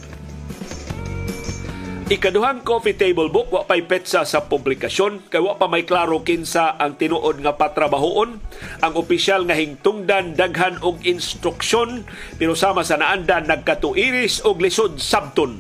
[2.07, 6.79] Ikaduhang coffee table book wa pay petsa sa publikasyon kay wa pa may klaro kinsa
[6.79, 8.39] ang tinuod nga patrabahoon
[8.79, 12.07] ang opisyal nga hingtungdan daghan og instruksyon
[12.39, 15.59] pero sama sa naandan nagkatuiris og lisod sabton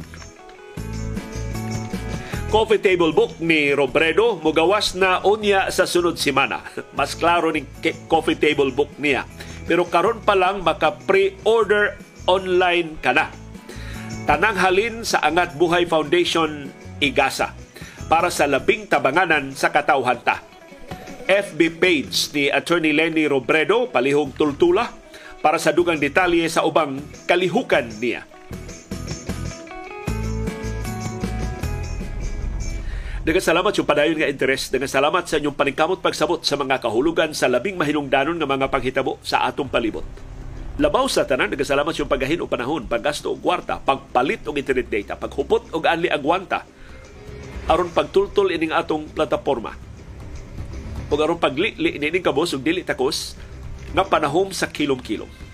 [2.47, 6.63] coffee table book ni Robredo mugawas na unya sa sunod semana.
[6.97, 7.67] Mas klaro ni
[8.07, 9.27] coffee table book niya.
[9.67, 13.46] Pero karon pa lang maka pre-order online ka na
[14.27, 16.67] tanang halin sa Angat Buhay Foundation
[16.99, 17.55] Igasa
[18.11, 20.43] para sa labing tabanganan sa katawhan ta.
[21.31, 24.91] FB page ni Attorney Lenny Robredo, palihog tultula,
[25.39, 28.27] para sa dugang detalye sa ubang kalihukan niya.
[33.23, 34.67] Daga salamat yung padayon nga interes.
[34.71, 39.19] Daga salamat sa inyong paningkamot pagsabot sa mga kahulugan sa labing mahinungdanon nga mga panghitabo
[39.23, 40.03] sa atong palibot.
[40.77, 45.17] Labaw sa tanan, nagasalamat yung paggahin o panahon, paggasto og kwarta, pagpalit og internet data,
[45.17, 46.69] paghupot og anli agwanta,
[47.65, 49.73] aron pagtultol ining atong plataporma.
[51.09, 53.33] Ug aron pagli ining kabos og dili takos
[53.89, 55.46] nga panahom sa kilom-kilom.